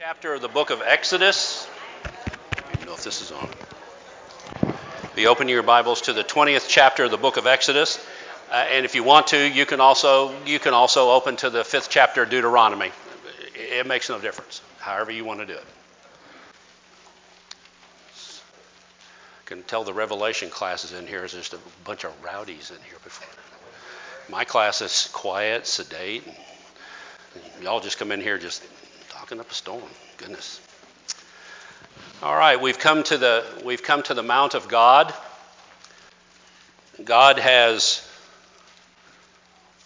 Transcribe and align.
chapter 0.00 0.32
of 0.32 0.40
the 0.40 0.48
book 0.48 0.70
of 0.70 0.80
Exodus. 0.82 1.68
I 2.06 2.74
don't 2.76 2.86
know 2.86 2.94
if 2.94 3.04
this 3.04 3.20
is 3.20 3.32
on. 3.32 3.50
Be 5.14 5.26
open 5.26 5.46
your 5.46 5.62
Bibles 5.62 6.00
to 6.02 6.14
the 6.14 6.24
20th 6.24 6.64
chapter 6.68 7.04
of 7.04 7.10
the 7.10 7.18
book 7.18 7.36
of 7.36 7.46
Exodus. 7.46 8.02
Uh, 8.50 8.54
and 8.70 8.86
if 8.86 8.94
you 8.94 9.04
want 9.04 9.26
to, 9.26 9.46
you 9.46 9.66
can 9.66 9.78
also 9.78 10.34
you 10.46 10.58
can 10.58 10.72
also 10.72 11.10
open 11.10 11.36
to 11.36 11.50
the 11.50 11.64
fifth 11.64 11.90
chapter 11.90 12.22
of 12.22 12.30
Deuteronomy. 12.30 12.92
It 13.54 13.86
makes 13.86 14.08
no 14.08 14.18
difference, 14.18 14.62
however 14.78 15.10
you 15.10 15.26
want 15.26 15.40
to 15.40 15.46
do 15.46 15.52
it. 15.52 15.64
I 19.44 19.44
can 19.44 19.62
tell 19.64 19.84
the 19.84 19.92
Revelation 19.92 20.48
classes 20.48 20.94
in 20.94 21.06
here 21.06 21.26
is 21.26 21.32
just 21.32 21.52
a 21.52 21.58
bunch 21.84 22.04
of 22.04 22.24
rowdies 22.24 22.70
in 22.70 22.82
here 22.88 22.98
before. 23.04 23.28
My 24.30 24.44
class 24.44 24.80
is 24.80 25.10
quiet, 25.12 25.66
sedate. 25.66 26.24
Y'all 27.60 27.80
just 27.80 27.98
come 27.98 28.12
in 28.12 28.22
here 28.22 28.38
just 28.38 28.64
talking 29.30 29.40
up 29.40 29.50
a 29.52 29.54
storm. 29.54 29.82
Goodness. 30.16 30.60
All 32.20 32.34
right, 32.34 32.60
we've 32.60 32.80
come 32.80 33.04
to 33.04 33.16
the 33.16 33.44
we've 33.64 33.82
come 33.82 34.02
to 34.04 34.14
the 34.14 34.24
Mount 34.24 34.54
of 34.54 34.66
God. 34.66 35.14
God 37.04 37.38
has 37.38 38.04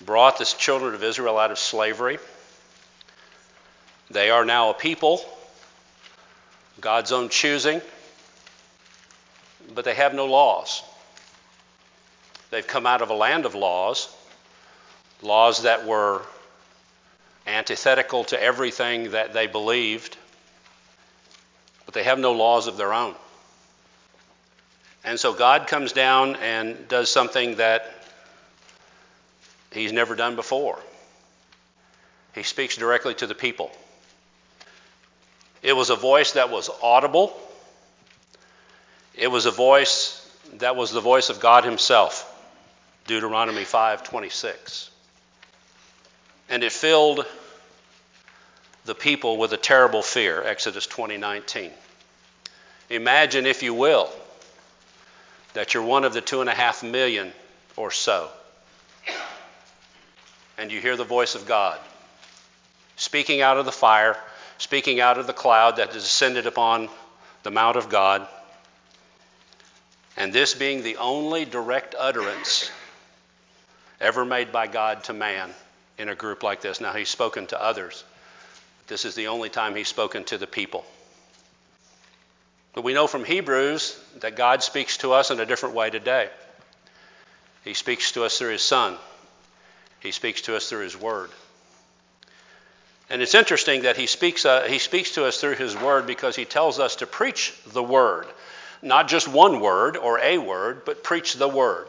brought 0.02 0.38
the 0.38 0.46
children 0.46 0.94
of 0.94 1.04
Israel 1.04 1.38
out 1.38 1.50
of 1.50 1.58
slavery. 1.58 2.16
They 4.10 4.30
are 4.30 4.46
now 4.46 4.70
a 4.70 4.74
people, 4.74 5.20
God's 6.80 7.12
own 7.12 7.28
choosing, 7.28 7.82
but 9.74 9.84
they 9.84 9.94
have 9.94 10.14
no 10.14 10.24
laws. 10.24 10.82
They've 12.50 12.66
come 12.66 12.86
out 12.86 13.02
of 13.02 13.10
a 13.10 13.14
land 13.14 13.44
of 13.44 13.54
laws, 13.54 14.08
laws 15.20 15.64
that 15.64 15.84
were 15.84 16.22
antithetical 17.46 18.24
to 18.24 18.42
everything 18.42 19.12
that 19.12 19.32
they 19.32 19.46
believed, 19.46 20.16
but 21.84 21.94
they 21.94 22.02
have 22.02 22.18
no 22.18 22.32
laws 22.32 22.66
of 22.66 22.76
their 22.76 22.92
own. 22.92 23.14
And 25.04 25.20
so 25.20 25.34
God 25.34 25.66
comes 25.66 25.92
down 25.92 26.36
and 26.36 26.88
does 26.88 27.10
something 27.10 27.56
that 27.56 27.92
he's 29.70 29.92
never 29.92 30.14
done 30.14 30.34
before. 30.34 30.78
He 32.34 32.42
speaks 32.42 32.76
directly 32.76 33.14
to 33.16 33.26
the 33.26 33.34
people. 33.34 33.70
It 35.62 35.74
was 35.74 35.90
a 35.90 35.96
voice 35.96 36.32
that 36.32 36.50
was 36.50 36.70
audible. 36.82 37.38
It 39.14 39.28
was 39.28 39.46
a 39.46 39.50
voice 39.50 40.20
that 40.54 40.76
was 40.76 40.90
the 40.90 41.00
voice 41.00 41.30
of 41.30 41.40
God 41.40 41.64
himself. 41.64 42.30
Deuteronomy 43.06 43.64
5:26 43.64 44.90
and 46.48 46.62
it 46.62 46.72
filled 46.72 47.26
the 48.84 48.94
people 48.94 49.38
with 49.38 49.52
a 49.52 49.56
terrible 49.56 50.02
fear, 50.02 50.42
Exodus 50.42 50.86
20:19. 50.86 51.72
Imagine, 52.90 53.46
if 53.46 53.62
you 53.62 53.72
will, 53.72 54.10
that 55.54 55.72
you're 55.72 55.82
one 55.82 56.04
of 56.04 56.12
the 56.12 56.20
two 56.20 56.40
and 56.40 56.50
a 56.50 56.54
half 56.54 56.82
million 56.82 57.32
or 57.76 57.90
so, 57.90 58.30
and 60.58 60.70
you 60.70 60.80
hear 60.80 60.96
the 60.96 61.04
voice 61.04 61.34
of 61.34 61.46
God 61.46 61.80
speaking 62.96 63.40
out 63.40 63.58
of 63.58 63.64
the 63.64 63.72
fire, 63.72 64.16
speaking 64.58 65.00
out 65.00 65.18
of 65.18 65.26
the 65.26 65.32
cloud 65.32 65.76
that 65.76 65.92
descended 65.92 66.46
upon 66.46 66.88
the 67.42 67.50
Mount 67.50 67.76
of 67.76 67.88
God, 67.88 68.26
and 70.16 70.32
this 70.32 70.54
being 70.54 70.82
the 70.82 70.96
only 70.98 71.44
direct 71.44 71.94
utterance 71.98 72.70
ever 74.00 74.24
made 74.24 74.52
by 74.52 74.66
God 74.66 75.04
to 75.04 75.12
man 75.12 75.52
in 75.98 76.08
a 76.08 76.14
group 76.14 76.42
like 76.42 76.60
this. 76.60 76.80
Now, 76.80 76.92
he's 76.92 77.08
spoken 77.08 77.46
to 77.48 77.62
others. 77.62 78.04
This 78.86 79.04
is 79.04 79.14
the 79.14 79.28
only 79.28 79.48
time 79.48 79.74
he's 79.74 79.88
spoken 79.88 80.24
to 80.24 80.38
the 80.38 80.46
people. 80.46 80.84
But 82.74 82.82
we 82.82 82.92
know 82.92 83.06
from 83.06 83.24
Hebrews 83.24 83.98
that 84.20 84.36
God 84.36 84.62
speaks 84.62 84.96
to 84.98 85.12
us 85.12 85.30
in 85.30 85.38
a 85.40 85.46
different 85.46 85.74
way 85.74 85.90
today. 85.90 86.28
He 87.64 87.74
speaks 87.74 88.12
to 88.12 88.24
us 88.24 88.38
through 88.38 88.52
his 88.52 88.62
Son, 88.62 88.96
he 90.00 90.10
speaks 90.10 90.42
to 90.42 90.56
us 90.56 90.68
through 90.68 90.82
his 90.82 91.00
Word. 91.00 91.30
And 93.10 93.22
it's 93.22 93.34
interesting 93.34 93.82
that 93.82 93.96
he 93.96 94.06
speaks, 94.06 94.44
uh, 94.44 94.62
he 94.62 94.78
speaks 94.78 95.12
to 95.12 95.24
us 95.24 95.40
through 95.40 95.56
his 95.56 95.76
Word 95.76 96.06
because 96.06 96.36
he 96.36 96.44
tells 96.44 96.78
us 96.78 96.96
to 96.96 97.06
preach 97.06 97.54
the 97.66 97.82
Word. 97.82 98.26
Not 98.82 99.08
just 99.08 99.26
one 99.26 99.60
word 99.60 99.96
or 99.96 100.18
a 100.18 100.36
word, 100.36 100.84
but 100.84 101.02
preach 101.02 101.34
the 101.34 101.48
Word. 101.48 101.88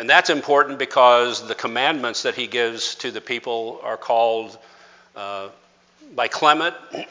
And 0.00 0.08
that's 0.08 0.30
important 0.30 0.78
because 0.78 1.46
the 1.46 1.54
commandments 1.54 2.22
that 2.22 2.34
he 2.34 2.46
gives 2.46 2.94
to 2.94 3.10
the 3.10 3.20
people 3.20 3.80
are 3.82 3.98
called 3.98 4.56
uh, 5.14 5.50
by 6.14 6.26
Clement 6.26 6.74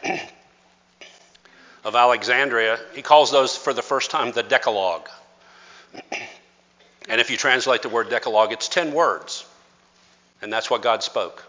of 1.83 1.93
Alexandria. 1.93 2.79
He 2.95 3.03
calls 3.03 3.31
those 3.31 3.55
for 3.55 3.73
the 3.73 3.83
first 3.83 4.09
time 4.09 4.31
the 4.31 4.41
Decalogue. 4.41 5.07
and 7.07 7.21
if 7.21 7.29
you 7.29 7.37
translate 7.37 7.83
the 7.83 7.89
word 7.89 8.09
Decalogue, 8.09 8.53
it's 8.53 8.67
10 8.67 8.91
words. 8.91 9.45
And 10.41 10.51
that's 10.51 10.71
what 10.71 10.81
God 10.81 11.03
spoke. 11.03 11.45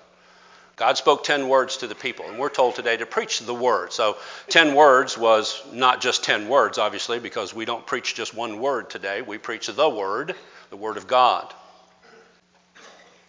God 0.76 0.98
spoke 0.98 1.24
10 1.24 1.48
words 1.48 1.78
to 1.78 1.86
the 1.86 1.94
people, 1.94 2.26
and 2.26 2.38
we're 2.38 2.50
told 2.50 2.74
today 2.74 2.98
to 2.98 3.06
preach 3.06 3.40
the 3.40 3.54
word. 3.54 3.94
So 3.94 4.18
10 4.50 4.74
words 4.74 5.16
was 5.16 5.62
not 5.72 6.02
just 6.02 6.22
10 6.22 6.48
words, 6.48 6.76
obviously, 6.76 7.18
because 7.18 7.54
we 7.54 7.64
don't 7.64 7.86
preach 7.86 8.14
just 8.14 8.34
one 8.34 8.60
word 8.60 8.90
today. 8.90 9.22
We 9.22 9.38
preach 9.38 9.68
the 9.68 9.88
word 9.88 10.34
the 10.70 10.76
Word 10.76 10.96
of 10.96 11.06
God. 11.06 11.52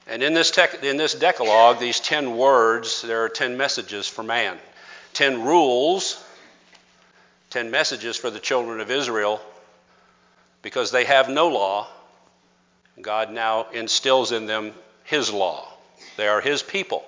And 0.08 0.24
in 0.24 0.34
this, 0.34 0.56
in 0.82 0.98
this 0.98 1.14
Decalogue, 1.14 1.80
these 1.80 2.00
10 2.00 2.38
words, 2.38 3.02
there 3.02 3.24
are 3.24 3.30
10 3.30 3.58
messages 3.58 4.08
for 4.08 4.24
man, 4.24 4.58
10 5.14 5.44
rules, 5.44 6.24
10 7.50 7.72
messages 7.72 8.18
for 8.18 8.30
the 8.30 8.40
children 8.40 8.80
of 8.80 8.90
Israel, 8.92 9.42
because 10.62 10.92
they 10.92 11.06
have 11.06 11.30
no 11.30 11.48
law. 11.50 11.88
God 13.00 13.32
now 13.32 13.68
instills 13.72 14.32
in 14.32 14.46
them 14.46 14.74
His 15.04 15.32
law. 15.32 15.68
They 16.18 16.28
are 16.28 16.42
His 16.42 16.62
people. 16.62 17.04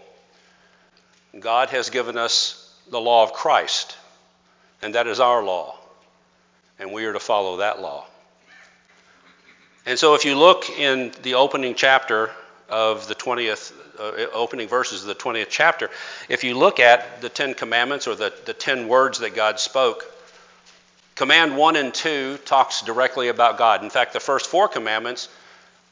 God 1.39 1.69
has 1.69 1.89
given 1.89 2.17
us 2.17 2.59
the 2.89 3.01
law 3.01 3.23
of 3.23 3.33
Christ, 3.33 3.97
and 4.81 4.95
that 4.95 5.07
is 5.07 5.19
our 5.19 5.44
law, 5.44 5.77
and 6.79 6.91
we 6.91 7.05
are 7.05 7.13
to 7.13 7.19
follow 7.19 7.57
that 7.57 7.81
law. 7.81 8.05
And 9.85 9.99
so, 9.99 10.16
if 10.16 10.23
you 10.23 10.38
look 10.38 10.69
in 10.69 11.11
the 11.23 11.33
opening 11.33 11.75
chapter 11.75 12.31
of 12.69 13.07
the 13.07 13.16
20th, 13.16 13.73
uh, 13.99 14.31
opening 14.33 14.67
verses 14.67 15.01
of 15.01 15.07
the 15.07 15.16
20th 15.16 15.47
chapter, 15.49 15.89
if 16.29 16.45
you 16.45 16.57
look 16.57 16.79
at 16.79 17.21
the 17.21 17.29
Ten 17.29 17.53
Commandments 17.53 18.07
or 18.07 18.16
the, 18.16 18.33
the 18.45 18.53
10 18.53 18.88
words 18.88 19.19
that 19.19 19.35
God 19.35 19.59
spoke, 19.59 20.05
Command 21.16 21.57
1 21.57 21.75
and 21.75 21.94
2 21.94 22.38
talks 22.45 22.81
directly 22.81 23.27
about 23.27 23.57
God. 23.57 23.83
In 23.83 23.89
fact, 23.89 24.13
the 24.13 24.19
first 24.19 24.47
four 24.47 24.67
commandments 24.67 25.27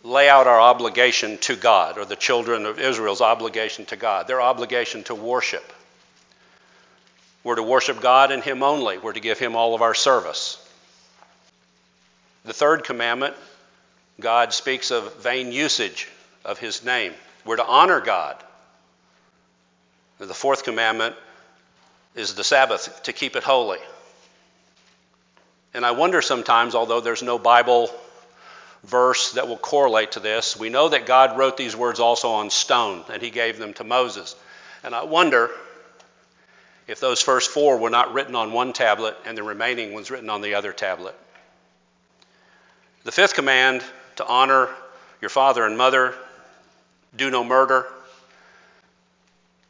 lay 0.04 0.30
out 0.30 0.48
our 0.48 0.60
obligation 0.60 1.38
to 1.40 1.56
God, 1.56 1.98
or 1.98 2.06
the 2.06 2.16
children 2.16 2.66
of 2.66 2.80
Israel's 2.80 3.22
obligation 3.22 3.86
to 3.86 3.96
God, 3.98 4.26
their 4.26 4.42
obligation 4.42 5.04
to 5.04 5.16
worship. 5.16 5.74
We're 7.44 7.56
to 7.56 7.64
worship 7.64 8.02
God 8.02 8.32
and 8.32 8.42
Him 8.42 8.64
only, 8.64 8.98
we're 8.98 9.14
to 9.14 9.20
give 9.20 9.38
Him 9.38 9.56
all 9.56 9.76
of 9.76 9.82
our 9.82 9.94
service. 9.94 10.58
The 12.46 12.54
third 12.54 12.84
commandment 12.84 13.36
God 14.22 14.54
speaks 14.54 14.92
of 14.92 15.18
vain 15.18 15.52
usage 15.52 16.08
of 16.46 16.58
his 16.58 16.84
name. 16.84 17.14
We're 17.46 17.58
to 17.58 17.66
honor 17.66 18.00
God. 18.00 18.42
The 20.20 20.34
fourth 20.34 20.64
commandment 20.64 21.16
is 22.16 22.36
the 22.36 22.44
Sabbath, 22.44 23.04
to 23.04 23.14
keep 23.14 23.36
it 23.36 23.44
holy. 23.44 23.80
And 25.74 25.86
I 25.86 25.92
wonder 25.92 26.22
sometimes, 26.22 26.76
although 26.76 27.00
there's 27.00 27.24
no 27.24 27.40
Bible 27.40 27.90
verse 28.84 29.34
that 29.34 29.48
will 29.48 29.58
correlate 29.58 30.14
to 30.14 30.20
this, 30.20 30.58
we 30.58 30.70
know 30.70 30.90
that 30.90 31.06
God 31.06 31.38
wrote 31.38 31.58
these 31.58 31.76
words 31.76 32.00
also 32.00 32.30
on 32.30 32.50
stone, 32.50 33.04
and 33.12 33.22
he 33.22 33.30
gave 33.30 33.58
them 33.58 33.74
to 33.76 33.84
Moses. 33.84 34.36
And 34.84 34.94
I 34.94 35.04
wonder 35.04 35.50
if 36.88 37.00
those 37.00 37.22
first 37.22 37.52
four 37.52 37.78
were 37.78 37.90
not 37.90 38.14
written 38.14 38.36
on 38.36 38.52
one 38.52 38.74
tablet 38.74 39.16
and 39.26 39.38
the 39.38 39.44
remaining 39.44 39.94
ones 39.94 40.12
written 40.12 40.30
on 40.30 40.42
the 40.42 40.56
other 40.56 40.74
tablet. 40.74 41.16
The 43.04 43.12
fifth 43.12 43.34
command 43.34 43.84
to 44.22 44.28
honor 44.28 44.70
your 45.20 45.30
father 45.30 45.66
and 45.66 45.78
mother, 45.78 46.14
do 47.16 47.32
no 47.32 47.44
murder, 47.44 47.88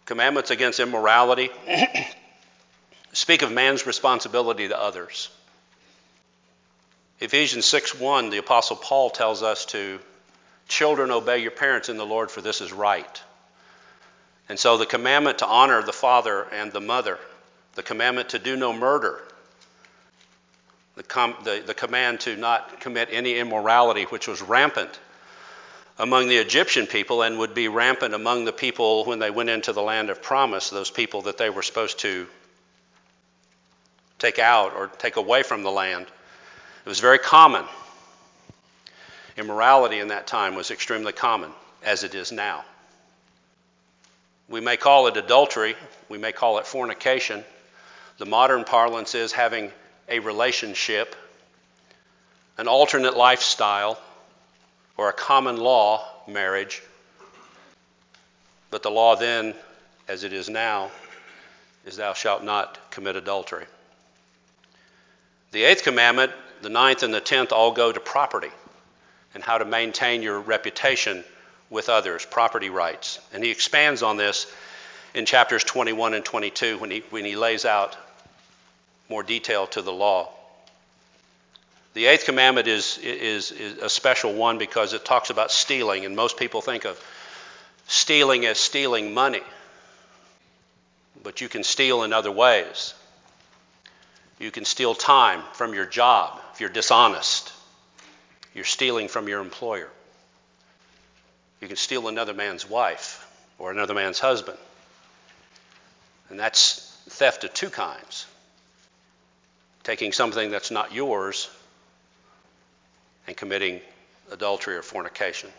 commandments 0.06 0.52
against 0.52 0.82
immorality, 0.82 1.50
speak 3.14 3.44
of 3.44 3.52
man's 3.52 3.88
responsibility 3.88 4.68
to 4.68 4.78
others. 4.80 5.30
Ephesians 7.22 7.66
6:1, 7.66 8.30
the 8.30 8.40
apostle 8.40 8.76
Paul 8.76 9.10
tells 9.10 9.42
us 9.42 9.66
to 9.68 10.00
children 10.68 11.12
obey 11.12 11.38
your 11.38 11.52
parents 11.52 11.88
in 11.88 11.96
the 11.96 12.06
Lord 12.06 12.30
for 12.30 12.42
this 12.42 12.60
is 12.60 12.74
right. 12.74 13.22
And 14.50 14.60
so 14.60 14.76
the 14.76 14.86
commandment 14.86 15.40
to 15.40 15.46
honor 15.46 15.82
the 15.82 15.94
father 15.94 16.44
and 16.52 16.74
the 16.74 16.82
mother, 16.82 17.18
the 17.76 17.84
commandment 17.84 18.30
to 18.30 18.40
do 18.40 18.58
no 18.58 18.74
murder, 18.74 19.22
the, 21.02 21.08
com- 21.08 21.36
the, 21.44 21.64
the 21.66 21.74
command 21.74 22.20
to 22.20 22.38
not 22.38 22.80
commit 22.80 23.10
any 23.12 23.40
immorality, 23.40 24.04
which 24.04 24.28
was 24.28 24.40
rampant 24.40 25.00
among 25.98 26.28
the 26.28 26.38
Egyptian 26.38 26.86
people 26.86 27.24
and 27.24 27.40
would 27.40 27.56
be 27.56 27.68
rampant 27.68 28.14
among 28.14 28.46
the 28.46 28.54
people 28.54 29.04
when 29.06 29.18
they 29.18 29.32
went 29.32 29.50
into 29.50 29.74
the 29.74 29.82
land 29.82 30.12
of 30.12 30.22
promise, 30.22 30.70
those 30.70 30.92
people 30.92 31.24
that 31.24 31.40
they 31.40 31.50
were 31.50 31.64
supposed 31.64 31.98
to 32.00 32.28
take 34.20 34.38
out 34.38 34.76
or 34.76 34.88
take 35.00 35.16
away 35.16 35.42
from 35.42 35.64
the 35.64 35.72
land. 35.72 36.06
It 36.06 36.90
was 36.90 37.00
very 37.00 37.18
common. 37.18 37.66
Immorality 39.38 39.98
in 39.98 40.10
that 40.10 40.28
time 40.28 40.54
was 40.54 40.70
extremely 40.70 41.14
common, 41.14 41.50
as 41.84 42.04
it 42.04 42.14
is 42.14 42.32
now. 42.32 42.64
We 44.50 44.62
may 44.62 44.78
call 44.78 45.08
it 45.08 45.18
adultery, 45.18 45.76
we 46.10 46.20
may 46.20 46.32
call 46.32 46.60
it 46.60 46.68
fornication. 46.68 47.44
The 48.20 48.28
modern 48.28 48.66
parlance 48.66 49.16
is 49.16 49.32
having 49.32 49.72
a 50.10 50.20
relationship, 50.20 51.16
an 52.58 52.68
alternate 52.68 53.16
lifestyle, 53.16 54.00
or 54.98 55.10
a 55.10 55.14
common 55.14 55.58
law 55.58 56.06
marriage. 56.28 56.82
But 58.70 58.84
the 58.84 58.92
law 58.92 59.16
then, 59.16 59.56
as 60.08 60.24
it 60.24 60.34
is 60.34 60.50
now, 60.50 60.92
is 61.86 61.98
thou 61.98 62.14
shalt 62.14 62.44
not 62.44 62.92
commit 62.92 63.16
adultery. 63.16 63.66
The 65.52 65.64
eighth 65.64 65.84
commandment, 65.84 66.32
the 66.62 66.70
ninth, 66.70 67.04
and 67.04 67.14
the 67.14 67.20
tenth 67.20 67.52
all 67.52 67.72
go 67.72 67.92
to 67.92 68.00
property 68.00 68.52
and 69.34 69.44
how 69.44 69.58
to 69.58 69.66
maintain 69.66 70.22
your 70.22 70.40
reputation 70.40 71.24
with 71.70 71.90
others, 71.90 72.26
property 72.26 72.70
rights. 72.70 73.20
And 73.34 73.44
he 73.44 73.50
expands 73.50 74.04
on 74.04 74.18
this 74.18 74.52
in 75.14 75.26
chapters 75.26 75.64
21 75.64 76.14
and 76.14 76.24
22 76.24 76.78
when 76.78 76.92
he, 76.92 77.04
when 77.10 77.26
he 77.26 77.36
lays 77.36 77.66
out 77.66 77.98
more 79.12 79.22
detail 79.24 79.68
to 79.68 79.82
the 79.82 79.92
law. 79.92 80.30
The 81.94 82.06
eighth 82.06 82.24
commandment 82.24 82.68
is, 82.68 82.98
is, 83.00 83.52
is 83.52 83.78
a 83.80 83.90
special 83.90 84.34
one 84.34 84.58
because 84.58 84.94
it 84.94 85.04
talks 85.04 85.30
about 85.30 85.52
stealing, 85.52 86.06
and 86.06 86.16
most 86.16 86.38
people 86.38 86.62
think 86.62 86.86
of 86.86 86.98
stealing 87.88 88.46
as 88.46 88.58
stealing 88.58 89.14
money. 89.14 89.44
But 91.22 91.42
you 91.42 91.50
can 91.50 91.64
steal 91.64 92.04
in 92.04 92.14
other 92.14 92.32
ways. 92.32 92.94
You 94.40 94.50
can 94.50 94.64
steal 94.64 94.96
time 94.96 95.44
from 95.54 95.74
your 95.74 95.86
job 95.86 96.40
if 96.54 96.62
you're 96.62 96.70
dishonest. 96.70 97.52
You're 98.56 98.64
stealing 98.64 99.10
from 99.10 99.28
your 99.28 99.42
employer. 99.42 99.90
You 101.60 101.68
can 101.68 101.78
steal 101.78 102.08
another 102.08 102.34
man's 102.34 102.68
wife 102.68 103.28
or 103.60 103.72
another 103.72 103.94
man's 103.94 104.20
husband. 104.20 104.58
And 106.30 106.40
that's 106.40 106.98
theft 107.10 107.44
of 107.44 107.54
two 107.54 107.70
kinds 107.70 108.26
taking 109.84 110.12
something 110.12 110.52
that's 110.52 110.72
not 110.72 110.94
yours 110.94 111.50
and 113.28 113.36
committing 113.36 113.82
adultery 114.32 114.76
or 114.76 114.82
fornication. 114.82 115.50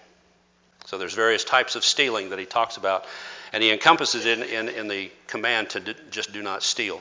So 0.86 0.98
there's 0.98 1.14
various 1.14 1.44
types 1.44 1.76
of 1.76 1.84
stealing 1.84 2.30
that 2.30 2.38
he 2.38 2.44
talks 2.44 2.76
about, 2.76 3.04
and 3.52 3.62
he 3.62 3.70
encompasses 3.70 4.26
it 4.26 4.40
in, 4.40 4.68
in, 4.68 4.74
in 4.74 4.88
the 4.88 5.10
command 5.26 5.70
to 5.70 5.94
just 6.10 6.32
do 6.32 6.42
not 6.42 6.62
steal. 6.62 7.00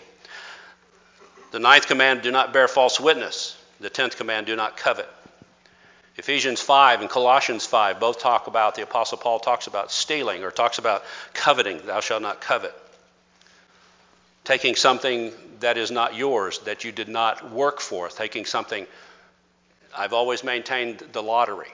The 1.52 1.60
ninth 1.60 1.88
command, 1.88 2.22
do 2.22 2.32
not 2.32 2.54
bear 2.54 2.68
false 2.68 3.00
witness. 3.00 3.58
The 3.80 3.90
tenth 3.90 4.18
command, 4.18 4.46
do 4.46 4.56
not 4.56 4.78
covet. 4.78 5.10
Ephesians 6.18 6.62
5 6.62 7.02
and 7.02 7.10
Colossians 7.10 7.66
5 7.66 8.00
both 8.00 8.20
talk 8.20 8.48
about, 8.48 8.76
the 8.76 8.84
Apostle 8.84 9.18
Paul 9.18 9.40
talks 9.40 9.68
about 9.68 9.92
stealing 9.92 10.44
or 10.44 10.52
talks 10.52 10.78
about 10.78 11.04
coveting, 11.34 11.80
thou 11.86 12.00
shalt 12.00 12.22
not 12.22 12.42
covet 12.42 12.76
taking 14.52 14.76
something 14.76 15.32
that 15.62 15.78
is 15.78 15.92
not 15.92 16.14
yours, 16.14 16.60
that 16.66 16.84
you 16.84 16.92
did 16.92 17.08
not 17.08 17.54
work 17.54 17.80
for, 17.80 18.10
taking 18.10 18.44
something. 18.44 18.86
I've 19.98 20.12
always 20.12 20.44
maintained 20.44 21.02
the 21.14 21.24
lottery 21.24 21.70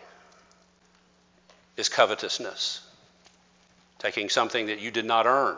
is 1.76 1.90
covetousness, 1.90 2.88
taking 3.98 4.30
something 4.30 4.68
that 4.68 4.80
you 4.80 4.92
did 4.92 5.06
not 5.06 5.26
earn. 5.26 5.58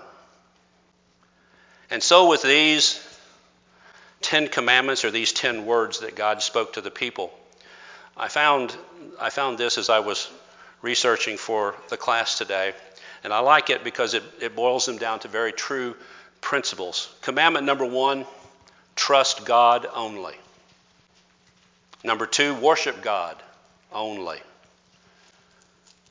And 1.90 2.02
so, 2.02 2.30
with 2.30 2.42
these 2.42 3.06
Ten 4.22 4.48
Commandments 4.48 5.04
or 5.04 5.12
these 5.12 5.34
ten 5.34 5.66
words 5.66 6.00
that 6.00 6.16
God 6.16 6.42
spoke 6.42 6.74
to 6.74 6.82
the 6.82 6.92
people, 6.92 7.34
I 8.16 8.30
found, 8.30 8.74
I 9.20 9.30
found 9.30 9.58
this 9.58 9.78
as 9.78 9.90
I 9.90 10.00
was 10.00 10.32
researching 10.82 11.36
for 11.36 11.76
the 11.90 11.98
class 11.98 12.38
today. 12.38 12.72
And 13.26 13.34
I 13.34 13.40
like 13.40 13.70
it 13.70 13.84
because 13.84 14.14
it, 14.14 14.24
it 14.40 14.56
boils 14.56 14.86
them 14.86 14.98
down 14.98 15.20
to 15.20 15.28
very 15.28 15.52
true 15.52 15.98
principles. 16.42 17.14
Commandment 17.22 17.66
number 17.66 17.86
one 17.86 18.26
trust 18.96 19.46
God 19.46 19.88
only. 19.94 20.36
Number 22.04 22.26
two, 22.26 22.56
worship 22.56 23.02
God 23.02 23.36
only. 23.92 24.40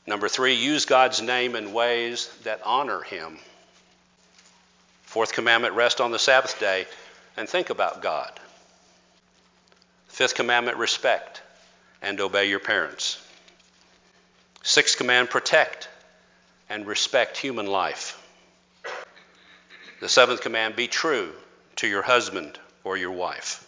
Number 0.05 0.27
three, 0.27 0.55
use 0.55 0.85
God's 0.85 1.21
name 1.21 1.55
in 1.55 1.73
ways 1.73 2.31
that 2.43 2.61
honor 2.65 3.01
Him. 3.01 3.37
Fourth 5.03 5.33
commandment, 5.33 5.73
rest 5.73 6.01
on 6.01 6.11
the 6.11 6.19
Sabbath 6.19 6.59
day 6.59 6.85
and 7.37 7.47
think 7.47 7.69
about 7.69 8.01
God. 8.01 8.31
Fifth 10.07 10.35
commandment, 10.35 10.77
respect 10.77 11.41
and 12.01 12.19
obey 12.19 12.49
your 12.49 12.59
parents. 12.59 13.23
Sixth 14.63 14.97
command, 14.97 15.29
protect 15.29 15.89
and 16.69 16.85
respect 16.85 17.37
human 17.37 17.65
life. 17.65 18.18
The 19.99 20.09
seventh 20.09 20.41
command 20.41 20.75
be 20.75 20.87
true 20.87 21.33
to 21.77 21.87
your 21.87 22.01
husband 22.01 22.57
or 22.83 22.97
your 22.97 23.11
wife. 23.11 23.65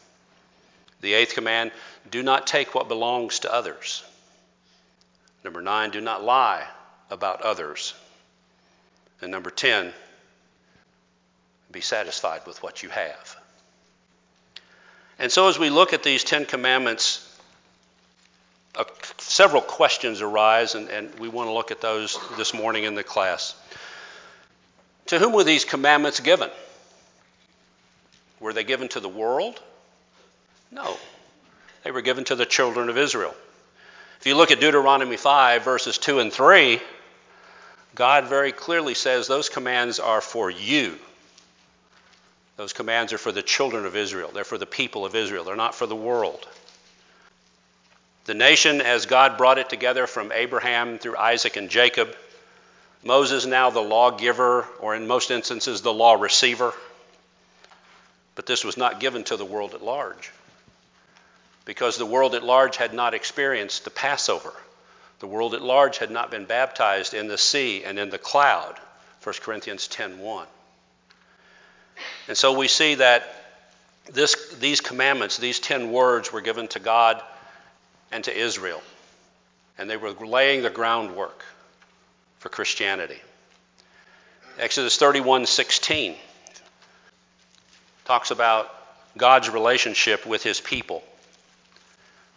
The 1.02 1.14
eighth 1.14 1.34
command 1.34 1.72
do 2.10 2.24
not 2.24 2.48
take 2.48 2.74
what 2.74 2.88
belongs 2.88 3.40
to 3.40 3.54
others. 3.54 4.04
Number 5.44 5.62
nine, 5.62 5.90
do 5.90 6.02
not 6.02 6.24
lie 6.24 6.66
about 7.10 7.42
others. 7.42 7.94
And 9.22 9.32
number 9.32 9.50
10, 9.50 9.94
be 11.72 11.82
satisfied 11.82 12.42
with 12.46 12.62
what 12.64 12.84
you 12.84 12.90
have. 12.90 13.38
And 15.20 15.32
so, 15.32 15.48
as 15.48 15.60
we 15.60 15.70
look 15.70 15.94
at 15.94 16.04
these 16.04 16.24
Ten 16.24 16.46
Commandments, 16.46 17.28
uh, 18.76 18.86
several 19.18 19.62
questions 19.62 20.22
arise, 20.22 20.76
and, 20.76 20.90
and 20.90 21.14
we 21.20 21.28
want 21.28 21.48
to 21.48 21.54
look 21.54 21.72
at 21.72 21.82
those 21.82 22.18
this 22.38 22.54
morning 22.54 22.86
in 22.86 22.96
the 22.96 23.04
class. 23.04 23.56
To 25.12 25.20
whom 25.20 25.34
were 25.34 25.44
these 25.44 25.66
commandments 25.66 26.22
given? 26.22 26.50
Were 28.40 28.54
they 28.54 28.64
given 28.64 28.88
to 28.88 29.02
the 29.02 29.10
world? 29.10 29.62
No. 30.72 30.96
They 31.84 31.92
were 31.92 32.02
given 32.02 32.24
to 32.24 32.36
the 32.36 32.46
children 32.46 32.88
of 32.88 32.98
Israel. 32.98 33.36
If 34.22 34.26
you 34.26 34.36
look 34.36 34.52
at 34.52 34.62
Deuteronomy 34.62 35.18
5, 35.18 35.66
verses 35.66 35.98
2 35.98 36.20
and 36.20 36.32
3, 36.32 36.80
God 37.94 38.28
very 38.28 38.54
clearly 38.54 38.94
says 38.94 39.28
those 39.28 39.50
commands 39.50 40.00
are 40.00 40.22
for 40.22 40.50
you. 40.50 40.98
Those 42.56 42.72
commands 42.72 43.12
are 43.12 43.18
for 43.18 43.34
the 43.34 43.42
children 43.42 43.86
of 43.86 43.98
Israel. 43.98 44.32
They're 44.34 44.46
for 44.46 44.58
the 44.58 44.66
people 44.66 45.04
of 45.04 45.14
Israel. 45.14 45.44
They're 45.44 45.58
not 45.58 45.76
for 45.76 45.88
the 45.88 45.94
world. 45.94 46.48
The 48.24 48.34
nation, 48.34 48.80
as 48.80 49.08
God 49.08 49.38
brought 49.38 49.58
it 49.58 49.68
together 49.68 50.08
from 50.08 50.32
Abraham 50.32 51.00
through 51.00 51.18
Isaac 51.18 51.58
and 51.58 51.70
Jacob, 51.70 52.16
Moses 53.04 53.46
now 53.46 53.70
the 53.70 53.82
lawgiver, 53.82 54.68
or 54.80 54.96
in 54.96 55.08
most 55.08 55.32
instances, 55.32 55.82
the 55.82 55.94
law 55.94 56.14
receiver. 56.14 56.74
But 58.36 58.46
this 58.46 58.64
was 58.64 58.78
not 58.78 59.00
given 59.00 59.24
to 59.26 59.38
the 59.38 59.46
world 59.46 59.74
at 59.74 59.84
large 59.84 60.32
because 61.66 61.98
the 61.98 62.06
world 62.06 62.36
at 62.36 62.44
large 62.44 62.78
had 62.78 62.94
not 62.94 63.14
experienced 63.14 63.84
the 63.84 63.90
Passover. 63.90 64.54
The 65.20 65.28
world 65.28 65.54
at 65.54 65.62
large 65.62 65.98
had 65.98 66.12
not 66.12 66.32
been 66.32 66.46
baptized 66.46 67.14
in 67.14 67.28
the 67.28 67.38
sea 67.38 67.84
and 67.84 68.00
in 68.00 68.10
the 68.10 68.18
cloud. 68.18 68.80
1 69.24 69.36
Corinthians 69.42 69.88
10:1. 69.88 70.46
And 72.28 72.38
so 72.38 72.54
we 72.54 72.68
see 72.68 72.96
that 72.96 73.36
this, 74.12 74.54
these 74.60 74.82
commandments, 74.82 75.38
these 75.38 75.60
10 75.60 75.92
words 75.92 76.32
were 76.32 76.42
given 76.42 76.68
to 76.70 76.80
God 76.80 77.22
and 78.12 78.24
to 78.24 78.36
Israel. 78.36 78.82
And 79.78 79.90
they 79.90 79.98
were 79.98 80.12
laying 80.12 80.64
the 80.64 80.70
groundwork 80.70 81.46
for 82.42 82.50
Christianity. 82.50 83.22
Exodus 84.58 84.98
31:16 84.98 86.18
talks 88.06 88.32
about 88.32 88.76
God's 89.16 89.48
relationship 89.50 90.26
with 90.26 90.42
his 90.42 90.60
people. 90.60 91.04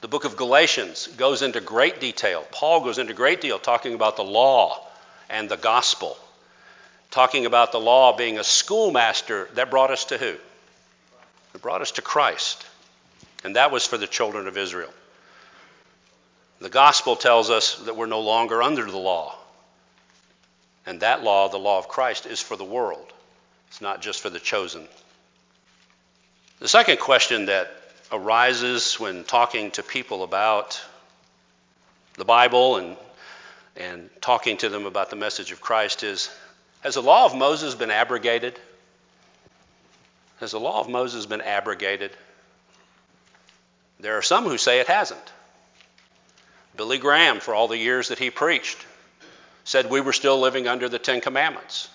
The 0.03 0.09
book 0.09 0.27
of 0.27 0.37
Galatians 0.37 1.07
goes 1.07 1.41
into 1.41 1.63
great 1.63 2.01
detail. 2.01 2.47
Paul 2.51 2.83
goes 2.83 2.99
into 2.99 3.15
great 3.15 3.41
deal 3.41 3.59
talking 3.59 3.95
about 3.95 4.17
the 4.17 4.25
law 4.25 4.87
and 5.31 5.49
the 5.49 5.57
gospel, 5.57 6.19
talking 7.11 7.47
about 7.47 7.73
the 7.73 7.81
law 7.81 8.15
being 8.15 8.39
a 8.39 8.45
schoolmaster 8.45 9.49
that 9.55 9.71
brought 9.71 9.91
us 9.91 10.05
to 10.07 10.19
who? 10.19 10.37
It 11.55 11.63
brought 11.63 11.81
us 11.81 11.93
to 11.93 12.03
Christ. 12.03 12.67
And 13.43 13.57
that 13.57 13.71
was 13.71 13.87
for 13.87 13.97
the 13.97 14.07
children 14.07 14.49
of 14.49 14.59
Israel. 14.59 14.93
The 16.61 16.69
gospel 16.69 17.17
tells 17.17 17.49
us 17.49 17.77
that 17.87 17.97
we're 17.97 18.05
no 18.05 18.21
longer 18.21 18.63
under 18.63 18.85
the 18.85 18.99
law. 18.99 19.39
And 20.87 21.01
that 21.01 21.23
law, 21.23 21.49
the 21.49 21.59
law 21.59 21.79
of 21.79 21.89
Christ, 21.89 22.27
is 22.27 22.41
for 22.41 22.57
the 22.57 22.65
world. 22.65 23.13
It's 23.69 23.81
not 23.81 24.03
just 24.03 24.21
for 24.21 24.31
the 24.31 24.41
chosen. 24.41 24.87
The 26.61 26.69
second 26.69 27.01
question 27.01 27.47
that 27.47 27.71
arises 28.13 29.01
when 29.01 29.25
talking 29.25 29.71
to 29.73 29.83
people 29.83 30.23
about 30.23 30.81
the 32.15 32.25
Bible 32.25 32.77
and 32.77 32.97
and 33.77 34.09
talking 34.21 34.57
to 34.59 34.69
them 34.69 34.87
about 34.87 35.11
the 35.11 35.17
message 35.17 35.51
of 35.53 35.61
Christ 35.61 36.03
is 36.03 36.31
Has 36.83 36.95
the 36.95 37.03
law 37.03 37.25
of 37.25 37.35
Moses 37.35 37.75
been 37.75 37.91
abrogated? 37.91 38.59
Has 40.41 40.53
the 40.53 40.61
law 40.61 40.81
of 40.81 40.89
Moses 40.89 41.27
been 41.27 41.41
abrogated? 41.41 42.11
There 44.01 44.19
are 44.19 44.23
some 44.23 44.45
who 44.45 44.59
say 44.59 44.81
it 44.81 44.87
hasn't. 44.87 45.33
Billy 46.77 46.99
Graham, 46.99 47.41
for 47.41 47.55
all 47.55 47.69
the 47.69 47.79
years 47.79 48.09
that 48.09 48.19
he 48.19 48.31
preached, 48.31 48.85
said 49.65 49.91
we 49.91 50.01
were 50.01 50.13
still 50.13 50.39
living 50.39 50.69
under 50.69 50.89
the 50.89 50.99
Ten 50.99 51.21
Commandments. 51.21 51.89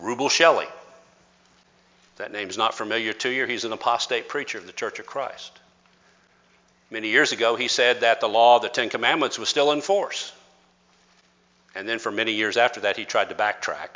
Rubel 0.00 0.30
Shelley, 0.30 0.68
that 2.16 2.32
name's 2.32 2.58
not 2.58 2.74
familiar 2.74 3.12
to 3.14 3.30
you. 3.30 3.46
He's 3.46 3.64
an 3.64 3.72
apostate 3.72 4.28
preacher 4.28 4.58
of 4.58 4.66
the 4.66 4.72
Church 4.72 4.98
of 4.98 5.06
Christ. 5.06 5.52
Many 6.90 7.08
years 7.08 7.32
ago, 7.32 7.56
he 7.56 7.68
said 7.68 8.00
that 8.00 8.20
the 8.20 8.28
law 8.28 8.56
of 8.56 8.62
the 8.62 8.68
Ten 8.68 8.88
Commandments 8.88 9.38
was 9.38 9.48
still 9.48 9.72
in 9.72 9.80
force. 9.80 10.32
And 11.74 11.88
then 11.88 11.98
for 11.98 12.10
many 12.10 12.32
years 12.32 12.56
after 12.56 12.80
that, 12.80 12.96
he 12.96 13.04
tried 13.04 13.28
to 13.28 13.34
backtrack. 13.34 13.90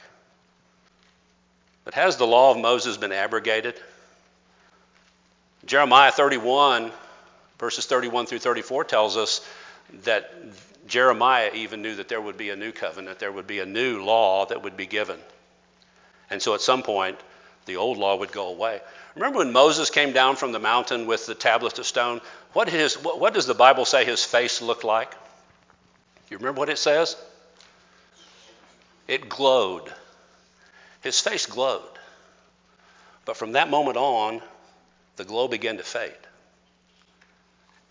But 1.85 1.95
has 1.95 2.17
the 2.17 2.27
law 2.27 2.53
of 2.53 2.59
Moses 2.59 2.97
been 2.97 3.13
abrogated? 3.13 3.79
Jeremiah 5.67 6.13
31, 6.13 6.93
verses 7.59 7.87
31 7.87 8.27
through 8.27 8.39
34, 8.39 8.85
tells 8.85 9.17
us 9.17 9.47
that 10.05 10.33
Jeremiah 10.87 11.51
even 11.55 11.83
knew 11.83 11.97
that 11.97 12.09
there 12.09 12.21
would 12.21 12.37
be 12.37 12.51
a 12.51 12.57
new 12.57 12.73
covenant, 12.73 13.19
there 13.19 13.33
would 13.33 13.47
be 13.47 13.61
a 13.61 13.67
new 13.67 14.05
law 14.05 14.47
that 14.47 14.63
would 14.63 14.77
be 14.77 14.87
given. 14.87 15.19
And 16.31 16.43
so 16.43 16.55
at 16.55 16.61
some 16.61 16.83
point, 16.83 17.19
the 17.67 17.77
old 17.77 17.97
law 17.97 18.17
would 18.17 18.33
go 18.33 18.49
away. 18.49 18.81
Remember 19.15 19.39
when 19.39 19.53
Moses 19.53 19.91
came 19.91 20.13
down 20.13 20.37
from 20.37 20.53
the 20.53 20.59
mountain 20.59 21.07
with 21.07 21.27
the 21.27 21.35
tablets 21.35 21.79
of 21.79 21.87
stone? 21.87 22.21
What, 22.53 22.69
his, 22.69 22.95
what 22.95 23.35
does 23.35 23.47
the 23.47 23.55
Bible 23.55 23.85
say 23.85 24.05
his 24.05 24.25
face 24.25 24.61
looked 24.61 24.85
like? 24.85 25.13
You 26.31 26.39
remember 26.39 26.59
what 26.59 26.69
it 26.69 26.79
says? 26.79 27.17
It 29.07 29.29
glowed. 29.29 29.93
His 31.03 31.21
face 31.21 31.47
glowed. 31.47 31.83
But 33.25 33.37
from 33.37 33.53
that 33.53 33.71
moment 33.71 33.97
on, 33.97 34.43
the 35.17 35.25
glow 35.25 35.49
began 35.49 35.77
to 35.77 35.83
fade. 35.83 36.13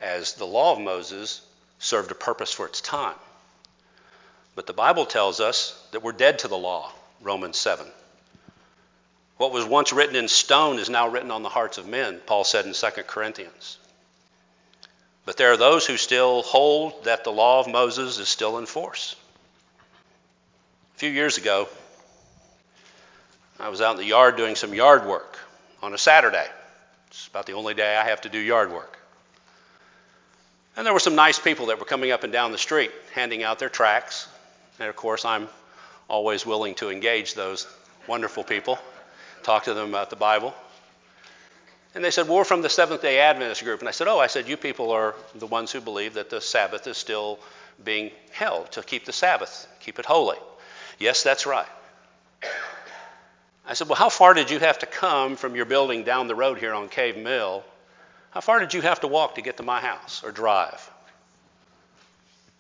As 0.02 0.34
the 0.34 0.46
law 0.46 0.74
of 0.74 0.80
Moses 0.80 1.42
served 1.84 2.12
a 2.12 2.16
purpose 2.16 2.52
for 2.52 2.66
its 2.66 2.82
time. 2.82 3.16
But 4.56 4.68
the 4.68 4.74
Bible 4.74 5.06
tells 5.06 5.40
us 5.40 5.80
that 5.92 6.02
we're 6.02 6.14
dead 6.14 6.40
to 6.40 6.48
the 6.48 6.58
law, 6.58 6.92
Romans 7.22 7.58
7. 7.58 7.86
What 9.38 9.52
was 9.52 9.66
once 9.66 9.92
written 9.92 10.16
in 10.16 10.28
stone 10.28 10.80
is 10.80 10.90
now 10.90 11.10
written 11.10 11.32
on 11.32 11.44
the 11.44 11.50
hearts 11.50 11.78
of 11.78 11.88
men, 11.88 12.22
Paul 12.26 12.46
said 12.46 12.66
in 12.66 12.74
2 12.74 12.88
Corinthians. 13.04 13.78
But 15.26 15.38
there 15.38 15.52
are 15.52 15.58
those 15.58 15.86
who 15.86 15.98
still 15.98 16.42
hold 16.44 17.04
that 17.06 17.24
the 17.24 17.32
law 17.32 17.60
of 17.60 17.68
Moses 17.68 18.18
is 18.18 18.30
still 18.30 18.58
in 18.60 18.66
force. 18.66 19.16
A 20.96 21.00
few 21.00 21.10
years 21.10 21.38
ago, 21.38 21.68
I 23.60 23.70
was 23.70 23.82
out 23.82 23.96
in 23.96 23.98
the 23.98 24.06
yard 24.06 24.38
doing 24.38 24.56
some 24.56 24.74
yard 24.74 25.06
work 25.06 25.38
on 25.82 25.94
a 25.94 25.98
Saturday. 25.98 26.48
It's 27.08 27.28
about 27.28 27.46
the 27.46 27.54
only 27.54 27.74
day 27.74 27.98
I 27.98 28.06
have 28.06 28.22
to 28.22 28.30
do 28.30 28.38
yard 28.38 28.72
work. 28.72 28.98
And 30.76 30.86
there 30.86 30.94
were 30.94 31.00
some 31.00 31.16
nice 31.16 31.40
people 31.40 31.68
that 31.68 31.80
were 31.80 31.86
coming 31.86 32.12
up 32.12 32.24
and 32.24 32.34
down 32.34 32.52
the 32.52 32.58
street 32.58 32.92
handing 33.14 33.44
out 33.44 33.60
their 33.60 33.70
tracts. 33.70 34.28
And 34.80 34.90
of 34.90 34.96
course, 34.96 35.24
I'm 35.24 35.48
always 36.08 36.46
willing 36.46 36.76
to 36.76 36.90
engage 36.90 37.36
those 37.36 37.68
wonderful 38.08 38.44
people 38.44 38.80
talk 39.44 39.66
to 39.66 39.74
them 39.74 39.90
about 39.90 40.10
the 40.10 40.16
Bible. 40.16 40.54
And 41.96 42.04
they 42.04 42.12
said, 42.12 42.28
well, 42.28 42.38
We're 42.38 42.44
from 42.44 42.62
the 42.62 42.70
Seventh 42.70 43.02
day 43.02 43.20
Adventist 43.20 43.64
group. 43.64 43.80
And 43.82 43.88
I 43.88 43.92
said, 43.92 44.08
Oh, 44.08 44.20
I 44.20 44.28
said, 44.28 44.48
You 44.48 44.58
people 44.58 44.92
are 44.92 45.16
the 45.36 45.46
ones 45.46 45.72
who 45.72 45.82
believe 45.82 46.16
that 46.16 46.30
the 46.30 46.42
Sabbath 46.42 46.88
is 46.88 46.98
still 46.98 47.40
being 47.84 48.12
held 48.32 48.72
to 48.72 48.82
keep 48.82 49.06
the 49.06 49.14
Sabbath, 49.14 49.68
keep 49.80 50.00
it 50.00 50.06
holy. 50.06 50.38
Yes, 51.00 51.24
that's 51.24 51.46
right. 51.46 51.68
I 53.68 53.74
said, 53.74 53.88
Well, 53.88 53.98
how 53.98 54.10
far 54.10 54.34
did 54.34 54.50
you 54.50 54.60
have 54.60 54.80
to 54.80 54.86
come 54.86 55.36
from 55.36 55.56
your 55.56 55.66
building 55.66 56.04
down 56.04 56.28
the 56.28 56.36
road 56.36 56.58
here 56.58 56.74
on 56.74 56.90
Cave 56.90 57.18
Mill? 57.18 57.64
How 58.34 58.42
far 58.42 58.60
did 58.60 58.74
you 58.74 58.82
have 58.82 59.02
to 59.02 59.08
walk 59.08 59.36
to 59.36 59.44
get 59.44 59.58
to 59.58 59.64
my 59.64 59.80
house 59.80 60.24
or 60.24 60.32
drive? 60.32 60.90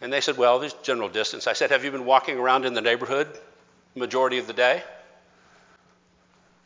And 0.01 0.13
they 0.13 0.21
said, 0.21 0.37
Well, 0.37 0.59
there's 0.59 0.73
general 0.73 1.09
distance. 1.09 1.47
I 1.47 1.53
said, 1.53 1.71
Have 1.71 1.83
you 1.83 1.89
been 1.89 2.05
walking 2.05 2.37
around 2.37 2.65
in 2.65 2.75
the 2.75 2.81
neighborhood 2.81 3.27
majority 3.95 4.37
of 4.37 4.45
the 4.45 4.53
day? 4.53 4.83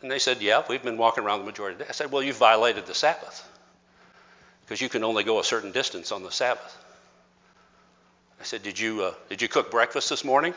And 0.02 0.12
they 0.12 0.20
said, 0.20 0.42
Yeah, 0.42 0.64
we've 0.68 0.84
been 0.84 0.98
walking 0.98 1.24
around 1.24 1.40
the 1.40 1.46
majority 1.46 1.76
of 1.76 1.78
the 1.80 1.84
day. 1.86 1.90
I 1.90 1.94
said, 1.94 2.12
Well, 2.12 2.22
you 2.22 2.34
violated 2.34 2.86
the 2.86 2.94
Sabbath 2.94 3.48
because 4.66 4.82
you 4.82 4.90
can 4.90 5.06
only 5.06 5.24
go 5.24 5.40
a 5.40 5.44
certain 5.44 5.72
distance 5.72 6.12
on 6.12 6.24
the 6.24 6.32
Sabbath. 6.32 6.78
I 8.42 8.44
said, 8.44 8.62
Did 8.62 8.78
you, 8.78 9.04
uh, 9.04 9.14
did 9.30 9.42
you 9.42 9.48
cook 9.48 9.72
breakfast 9.72 10.10
this 10.10 10.26
morning? 10.26 10.54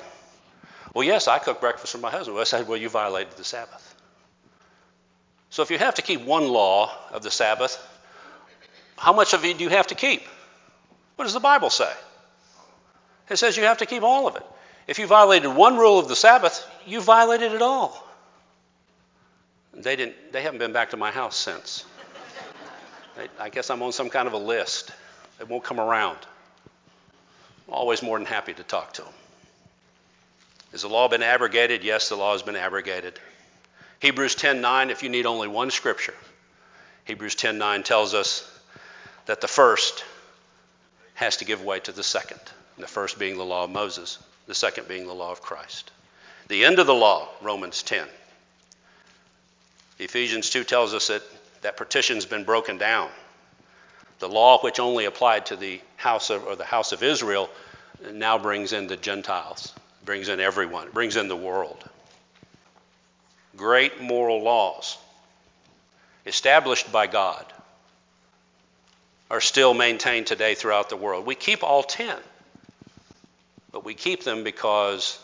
Well, 0.93 1.05
yes, 1.05 1.29
I 1.29 1.39
cooked 1.39 1.61
breakfast 1.61 1.93
for 1.93 1.99
my 1.99 2.11
husband. 2.11 2.37
I 2.37 2.45
said, 2.45 2.67
Well, 2.67 2.79
you 2.79 2.89
violated 2.89 3.35
the 3.37 3.45
Sabbath. 3.45 3.95
So 5.51 5.63
if 5.63 5.71
you 5.71 5.79
have 5.79 5.95
to 5.97 6.03
keep 6.03 6.23
one 6.23 6.49
law 6.49 6.91
of 7.13 7.23
the 7.23 7.31
Sabbath, 7.31 7.79
how 9.01 9.15
much 9.15 9.33
of 9.33 9.43
it 9.47 9.57
do 9.57 9.65
you 9.65 9.71
have 9.71 9.87
to 9.87 9.95
keep? 9.95 10.21
What 11.17 11.25
does 11.25 11.33
the 11.33 11.41
Bible 11.41 11.71
say? 11.71 11.91
It 13.31 13.39
says 13.39 13.57
you 13.57 13.63
have 13.63 13.79
to 13.79 13.87
keep 13.87 14.03
all 14.03 14.29
of 14.29 14.37
it. 14.37 14.43
If 14.87 14.99
you 14.99 15.07
violated 15.07 15.55
one 15.55 15.79
rule 15.79 15.99
of 15.99 16.07
the 16.07 16.15
Sabbath, 16.15 16.69
you 16.87 17.01
violated 17.01 17.53
it 17.53 17.63
all. 17.63 18.07
They, 19.73 19.97
didn't, 19.97 20.33
they 20.33 20.43
haven't 20.43 20.59
been 20.59 20.75
back 20.75 20.91
to 20.91 20.99
my 20.99 21.11
house 21.11 21.35
since. 21.35 21.87
I 23.39 23.49
guess 23.49 23.71
I'm 23.71 23.81
on 23.81 23.93
some 23.93 24.11
kind 24.11 24.29
of 24.29 24.35
a 24.35 24.39
list. 24.39 24.91
They 25.39 25.45
won't 25.45 25.65
come 25.65 25.81
around. 25.81 26.19
I'm 27.69 27.73
always 27.73 28.03
more 28.03 28.19
than 28.19 28.27
happy 28.27 28.53
to 28.53 28.63
talk 28.63 28.93
to 28.95 29.03
them. 29.03 29.13
Has 30.73 30.83
the 30.83 30.89
law 30.89 31.09
been 31.09 31.23
abrogated? 31.23 31.85
Yes, 31.85 32.11
the 32.11 32.17
law 32.17 32.33
has 32.33 32.43
been 32.43 32.57
abrogated. 32.57 33.19
Hebrews 34.01 34.37
10:9, 34.37 34.91
if 34.91 35.03
you 35.03 35.09
need 35.09 35.25
only 35.25 35.49
one 35.49 35.71
scripture, 35.71 36.15
Hebrews 37.07 37.35
10:9 37.37 37.83
tells 37.83 38.13
us 38.13 38.50
that 39.27 39.41
the 39.41 39.49
first 39.49 40.05
has 41.15 41.37
to 41.39 41.45
give 41.45 41.63
way 41.63 41.81
to 41.81 41.93
the 41.93 42.03
second. 42.03 42.41
The 42.79 42.87
first 42.87 43.19
being 43.19 43.37
the 43.37 43.45
law 43.45 43.65
of 43.65 43.71
Moses, 43.71 44.19
the 44.47 44.55
second 44.55 44.89
being 44.89 45.07
the 45.07 45.13
law 45.13 45.31
of 45.31 45.43
Christ. 45.43 45.91
The 46.49 46.65
end 46.65 46.79
of 46.79 46.87
the 46.87 46.95
law, 46.95 47.29
Romans 47.43 47.83
10. 47.83 48.07
Ephesians 49.99 50.49
2 50.49 50.65
tells 50.65 50.95
us 50.95 51.09
that 51.09 51.23
that 51.61 51.77
partition's 51.77 52.25
been 52.25 52.45
broken 52.45 52.79
down. 52.79 53.11
The 54.19 54.29
law 54.29 54.61
which 54.61 54.81
only 54.81 55.05
applied 55.05 55.47
to 55.47 55.57
the 55.57 55.81
house 55.97 56.31
of, 56.31 56.47
or 56.47 56.57
the 56.57 56.65
house 56.65 56.93
of 56.93 57.03
Israel 57.03 57.51
now 58.13 58.39
brings 58.39 58.73
in 58.73 58.87
the 58.87 58.97
Gentiles, 58.97 59.75
brings 60.05 60.29
in 60.29 60.41
everyone, 60.41 60.91
brings 60.91 61.17
in 61.17 61.29
the 61.29 61.37
world. 61.37 61.89
Great 63.57 64.01
moral 64.01 64.43
laws 64.43 64.97
established 66.25 66.91
by 66.91 67.07
God 67.07 67.45
are 69.31 69.41
still 69.41 69.75
maintained 69.75 70.27
today 70.27 70.55
throughout 70.55 70.91
the 70.91 70.97
world. 70.97 71.25
We 71.25 71.35
keep 71.35 71.63
all 71.63 71.83
10, 71.83 72.17
but 73.73 73.85
we 73.85 73.95
keep 73.95 74.25
them 74.25 74.43
because 74.43 75.19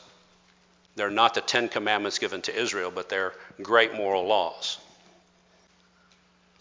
they're 0.95 1.11
not 1.11 1.35
the 1.35 1.41
Ten 1.41 1.69
Commandments 1.69 2.19
given 2.19 2.43
to 2.43 2.55
Israel, 2.55 2.93
but 2.95 3.09
they're 3.09 3.33
great 3.63 3.95
moral 3.95 4.27
laws. 4.27 4.79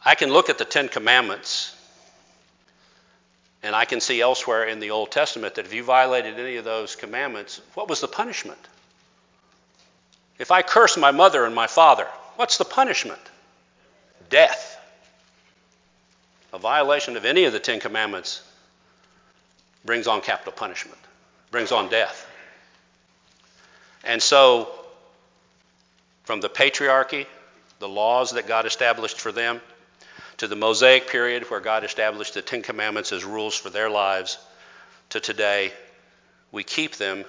I 0.03 0.15
can 0.15 0.31
look 0.31 0.49
at 0.49 0.57
the 0.57 0.65
Ten 0.65 0.89
Commandments 0.89 1.75
and 3.63 3.75
I 3.75 3.85
can 3.85 3.99
see 3.99 4.21
elsewhere 4.21 4.65
in 4.65 4.79
the 4.79 4.91
Old 4.91 5.09
Testament 5.09 5.55
that 5.55 5.65
if 5.65 5.73
you 5.73 5.83
violated 5.83 6.37
any 6.37 6.57
of 6.57 6.65
those 6.65 6.95
commandments, 6.95 7.61
what 7.73 7.89
was 7.89 7.99
the 7.99 8.07
punishment? 8.07 8.59
If 10.37 10.51
I 10.51 10.61
curse 10.61 10.97
my 10.97 11.09
mother 11.09 11.45
and 11.45 11.55
my 11.55 11.65
father, 11.65 12.05
what's 12.35 12.59
the 12.59 12.65
punishment? 12.65 13.21
Death. 14.29 14.74
A 16.55 16.57
violation 16.57 17.17
of 17.17 17.25
any 17.25 17.43
of 17.43 17.51
the 17.51 17.59
Ten 17.59 17.81
Commandments 17.81 18.41
brings 19.83 20.07
on 20.07 20.21
capital 20.21 20.53
punishment, 20.53 20.97
brings 21.51 21.73
on 21.73 21.89
death. 21.89 22.25
And 24.05 24.23
so, 24.23 24.69
from 26.23 26.39
the 26.39 26.47
patriarchy, 26.47 27.25
the 27.79 27.89
laws 27.89 28.31
that 28.31 28.47
God 28.47 28.65
established 28.65 29.19
for 29.19 29.33
them, 29.33 29.59
to 30.37 30.47
the 30.47 30.55
Mosaic 30.55 31.09
period 31.09 31.43
where 31.49 31.59
God 31.59 31.83
established 31.83 32.35
the 32.35 32.41
Ten 32.41 32.61
Commandments 32.61 33.11
as 33.11 33.25
rules 33.25 33.53
for 33.53 33.69
their 33.69 33.89
lives, 33.89 34.37
to 35.09 35.19
today, 35.19 35.73
we 36.53 36.63
keep 36.63 36.95
them 36.95 37.25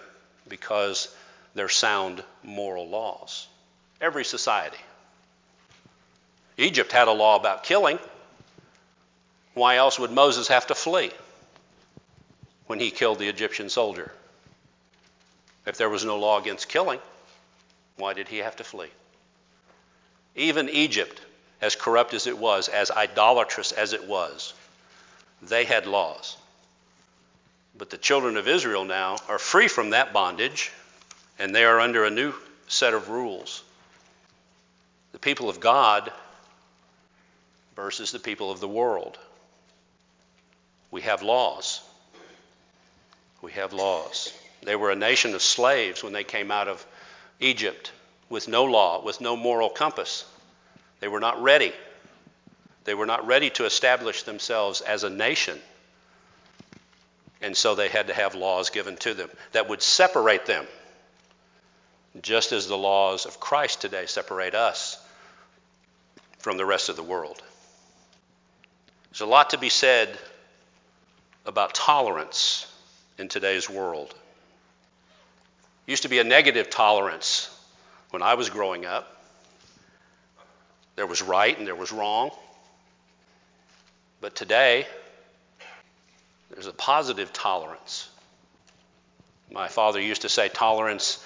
because 0.46 1.12
they're 1.56 1.68
sound 1.68 2.22
moral 2.44 2.88
laws. 2.88 3.48
Every 4.00 4.24
society. 4.24 4.78
Egypt 6.58 6.92
had 6.92 7.08
a 7.08 7.12
law 7.12 7.34
about 7.34 7.64
killing. 7.64 7.98
Why 9.56 9.76
else 9.76 9.98
would 9.98 10.10
Moses 10.10 10.48
have 10.48 10.66
to 10.66 10.74
flee 10.74 11.10
when 12.66 12.78
he 12.78 12.90
killed 12.90 13.18
the 13.18 13.30
Egyptian 13.30 13.70
soldier? 13.70 14.12
If 15.64 15.78
there 15.78 15.88
was 15.88 16.04
no 16.04 16.18
law 16.18 16.38
against 16.38 16.68
killing, 16.68 17.00
why 17.96 18.12
did 18.12 18.28
he 18.28 18.36
have 18.38 18.56
to 18.56 18.64
flee? 18.64 18.90
Even 20.34 20.68
Egypt, 20.68 21.22
as 21.62 21.74
corrupt 21.74 22.12
as 22.12 22.26
it 22.26 22.36
was, 22.36 22.68
as 22.68 22.90
idolatrous 22.90 23.72
as 23.72 23.94
it 23.94 24.06
was, 24.06 24.52
they 25.40 25.64
had 25.64 25.86
laws. 25.86 26.36
But 27.78 27.88
the 27.88 27.96
children 27.96 28.36
of 28.36 28.48
Israel 28.48 28.84
now 28.84 29.16
are 29.26 29.38
free 29.38 29.68
from 29.68 29.88
that 29.90 30.12
bondage, 30.12 30.70
and 31.38 31.54
they 31.54 31.64
are 31.64 31.80
under 31.80 32.04
a 32.04 32.10
new 32.10 32.34
set 32.68 32.92
of 32.92 33.08
rules. 33.08 33.62
The 35.12 35.18
people 35.18 35.48
of 35.48 35.60
God 35.60 36.12
versus 37.74 38.12
the 38.12 38.18
people 38.18 38.50
of 38.50 38.60
the 38.60 38.68
world. 38.68 39.16
We 40.90 41.02
have 41.02 41.22
laws. 41.22 41.80
We 43.42 43.52
have 43.52 43.72
laws. 43.72 44.32
They 44.62 44.76
were 44.76 44.90
a 44.90 44.96
nation 44.96 45.34
of 45.34 45.42
slaves 45.42 46.02
when 46.02 46.12
they 46.12 46.24
came 46.24 46.50
out 46.50 46.68
of 46.68 46.84
Egypt 47.40 47.92
with 48.28 48.48
no 48.48 48.64
law, 48.64 49.02
with 49.02 49.20
no 49.20 49.36
moral 49.36 49.68
compass. 49.68 50.24
They 51.00 51.08
were 51.08 51.20
not 51.20 51.42
ready. 51.42 51.72
They 52.84 52.94
were 52.94 53.06
not 53.06 53.26
ready 53.26 53.50
to 53.50 53.64
establish 53.64 54.22
themselves 54.22 54.80
as 54.80 55.04
a 55.04 55.10
nation. 55.10 55.60
And 57.42 57.56
so 57.56 57.74
they 57.74 57.88
had 57.88 58.06
to 58.06 58.14
have 58.14 58.34
laws 58.34 58.70
given 58.70 58.96
to 58.98 59.14
them 59.14 59.28
that 59.52 59.68
would 59.68 59.82
separate 59.82 60.46
them, 60.46 60.66
just 62.22 62.52
as 62.52 62.66
the 62.66 62.78
laws 62.78 63.26
of 63.26 63.38
Christ 63.38 63.80
today 63.80 64.06
separate 64.06 64.54
us 64.54 64.98
from 66.38 66.56
the 66.56 66.64
rest 66.64 66.88
of 66.88 66.96
the 66.96 67.02
world. 67.02 67.42
There's 69.10 69.20
a 69.20 69.26
lot 69.26 69.50
to 69.50 69.58
be 69.58 69.68
said 69.68 70.16
about 71.46 71.74
tolerance 71.74 72.70
in 73.18 73.28
today's 73.28 73.70
world. 73.70 74.14
It 75.86 75.90
used 75.90 76.02
to 76.02 76.08
be 76.08 76.18
a 76.18 76.24
negative 76.24 76.68
tolerance 76.68 77.48
when 78.10 78.22
I 78.22 78.34
was 78.34 78.50
growing 78.50 78.84
up. 78.84 79.12
There 80.96 81.06
was 81.06 81.22
right 81.22 81.56
and 81.56 81.66
there 81.66 81.76
was 81.76 81.92
wrong. 81.92 82.30
But 84.20 84.34
today, 84.34 84.86
there's 86.50 86.66
a 86.66 86.72
positive 86.72 87.32
tolerance. 87.32 88.08
My 89.52 89.68
father 89.68 90.00
used 90.00 90.22
to 90.22 90.28
say 90.28 90.48
tolerance 90.48 91.24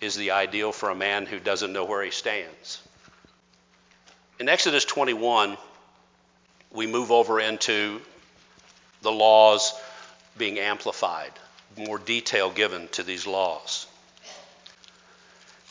is 0.00 0.16
the 0.16 0.32
ideal 0.32 0.72
for 0.72 0.90
a 0.90 0.94
man 0.94 1.26
who 1.26 1.38
doesn't 1.38 1.72
know 1.72 1.84
where 1.84 2.02
he 2.02 2.10
stands. 2.10 2.82
In 4.40 4.48
Exodus 4.48 4.84
21, 4.84 5.56
we 6.72 6.86
move 6.86 7.12
over 7.12 7.38
into 7.38 8.00
the 9.02 9.12
laws 9.12 9.74
being 10.36 10.58
amplified, 10.58 11.32
more 11.76 11.98
detail 11.98 12.50
given 12.50 12.88
to 12.88 13.02
these 13.02 13.26
laws. 13.26 13.86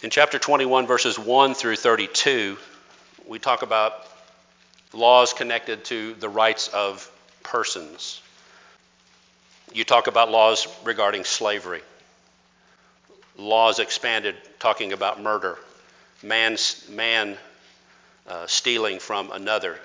In 0.02 0.10
chapter 0.10 0.40
21, 0.40 0.88
verses 0.88 1.20
1 1.20 1.54
through 1.54 1.76
32, 1.76 2.58
we 3.28 3.38
talk 3.38 3.64
about 3.64 4.08
laws 4.94 5.34
connected 5.34 5.86
to 5.86 6.14
the 6.16 6.30
rights 6.30 6.70
of 6.70 7.10
persons. 7.44 8.22
You 9.74 9.84
talk 9.84 10.08
about 10.08 10.32
laws 10.32 10.68
regarding 10.84 11.26
slavery, 11.26 11.82
laws 13.38 13.80
expanded 13.80 14.36
talking 14.60 14.94
about 14.94 15.22
murder, 15.22 15.58
man, 16.24 16.58
man 16.90 17.38
uh, 18.28 18.48
stealing 18.48 19.00
from 19.00 19.32
another, 19.32 19.80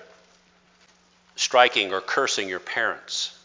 striking 1.37 1.93
or 1.93 2.01
cursing 2.01 2.49
your 2.49 2.61
parents, 2.61 3.39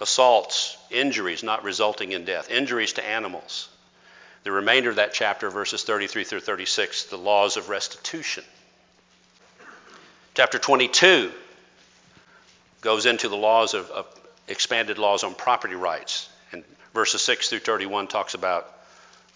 assaults, 0.00 0.76
injuries 0.90 1.42
not 1.42 1.64
resulting 1.64 2.12
in 2.12 2.24
death, 2.24 2.50
injuries 2.50 2.94
to 2.94 3.06
animals 3.06 3.68
the 4.46 4.52
remainder 4.52 4.90
of 4.90 4.96
that 4.96 5.12
chapter, 5.12 5.50
verses 5.50 5.82
33 5.82 6.22
through 6.22 6.38
36, 6.38 7.06
the 7.06 7.18
laws 7.18 7.56
of 7.56 7.68
restitution. 7.68 8.44
Chapter 10.34 10.60
22 10.60 11.32
goes 12.80 13.06
into 13.06 13.28
the 13.28 13.36
laws 13.36 13.74
of, 13.74 13.90
of 13.90 14.06
expanded 14.46 14.98
laws 14.98 15.24
on 15.24 15.34
property 15.34 15.74
rights. 15.74 16.28
And 16.52 16.62
verses 16.94 17.22
6 17.22 17.48
through 17.48 17.58
31 17.58 18.06
talks 18.06 18.34
about 18.34 18.72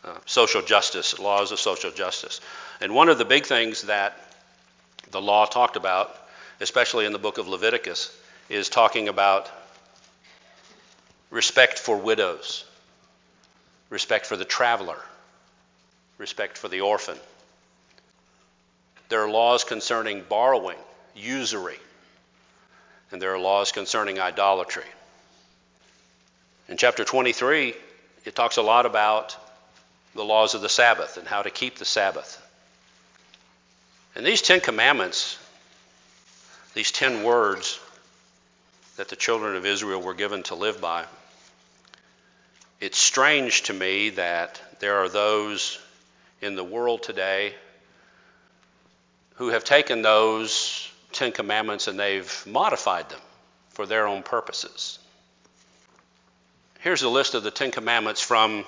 uh, 0.05 0.15
social 0.27 0.63
justice, 0.63 1.19
laws 1.19 1.51
of 1.51 1.59
social 1.59 1.91
justice. 1.91 2.41
And 2.81 2.95
one 2.95 3.09
of 3.09 3.19
the 3.19 3.25
big 3.25 3.47
things 3.47 3.83
that 3.83 4.17
the 5.11 5.21
law 5.21 5.45
talked 5.45 5.75
about, 5.75 6.17
especially 6.61 7.07
in 7.07 7.13
the 7.13 7.19
book 7.19 7.39
of 7.39 7.49
Leviticus, 7.49 8.17
is 8.49 8.69
talking 8.69 9.09
about 9.09 9.51
respect 11.31 11.79
for 11.79 11.97
widows 11.97 12.65
respect 13.91 14.25
for 14.25 14.37
the 14.37 14.45
traveler, 14.45 14.99
respect 16.17 16.57
for 16.57 16.69
the 16.69 16.81
orphan. 16.81 17.19
There 19.09 19.23
are 19.23 19.31
laws 19.31 19.65
concerning 19.65 20.23
borrowing, 20.29 20.79
usury, 21.15 21.79
and 23.11 23.21
there 23.21 23.35
are 23.35 23.39
laws 23.39 23.73
concerning 23.73 24.21
idolatry. 24.21 24.85
In 26.69 26.77
chapter 26.77 27.05
23, 27.05 27.75
it 28.25 28.37
talks 28.37 28.57
a 28.57 28.63
lot 28.63 28.87
about 28.87 29.37
the 30.15 30.25
laws 30.25 30.55
of 30.55 30.63
the 30.63 30.69
Sabbath 30.69 31.17
and 31.17 31.27
how 31.27 31.43
to 31.43 31.51
keep 31.51 31.77
the 31.77 31.85
Sabbath. 31.85 32.41
And 34.15 34.25
these 34.25 34.43
Ten 34.43 34.61
Commandments, 34.61 35.37
these 36.75 36.93
ten 36.93 37.23
words 37.23 37.81
that 38.97 39.09
the 39.09 39.17
children 39.17 39.57
of 39.57 39.67
Israel 39.67 40.01
were 40.01 40.15
given 40.15 40.43
to 40.45 40.55
live 40.55 40.81
by, 40.81 41.05
it's 42.81 42.99
strange 42.99 43.63
to 43.65 43.73
me 43.73 44.11
that 44.11 44.61
there 44.81 44.97
are 44.97 45.09
those 45.09 45.79
in 46.41 46.57
the 46.57 46.65
world 46.65 47.03
today 47.03 47.55
who 49.35 49.49
have 49.49 49.65
taken 49.65 50.03
those 50.03 50.91
Ten 51.13 51.33
Commandments 51.33 51.89
and 51.89 51.99
they've 51.99 52.45
modified 52.47 53.09
them 53.09 53.21
for 53.71 53.87
their 53.87 54.07
own 54.07 54.23
purposes. 54.23 54.99
Here's 56.81 57.03
a 57.03 57.09
list 57.09 57.35
of 57.35 57.43
the 57.43 57.51
Ten 57.51 57.71
Commandments 57.71 58.21
from 58.21 58.65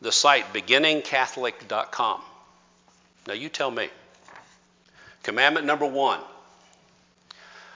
the 0.00 0.12
site 0.12 0.52
beginningcatholic.com. 0.52 2.20
Now 3.26 3.34
you 3.34 3.48
tell 3.48 3.70
me. 3.70 3.88
Commandment 5.26 5.66
number 5.66 5.86
one 5.86 6.20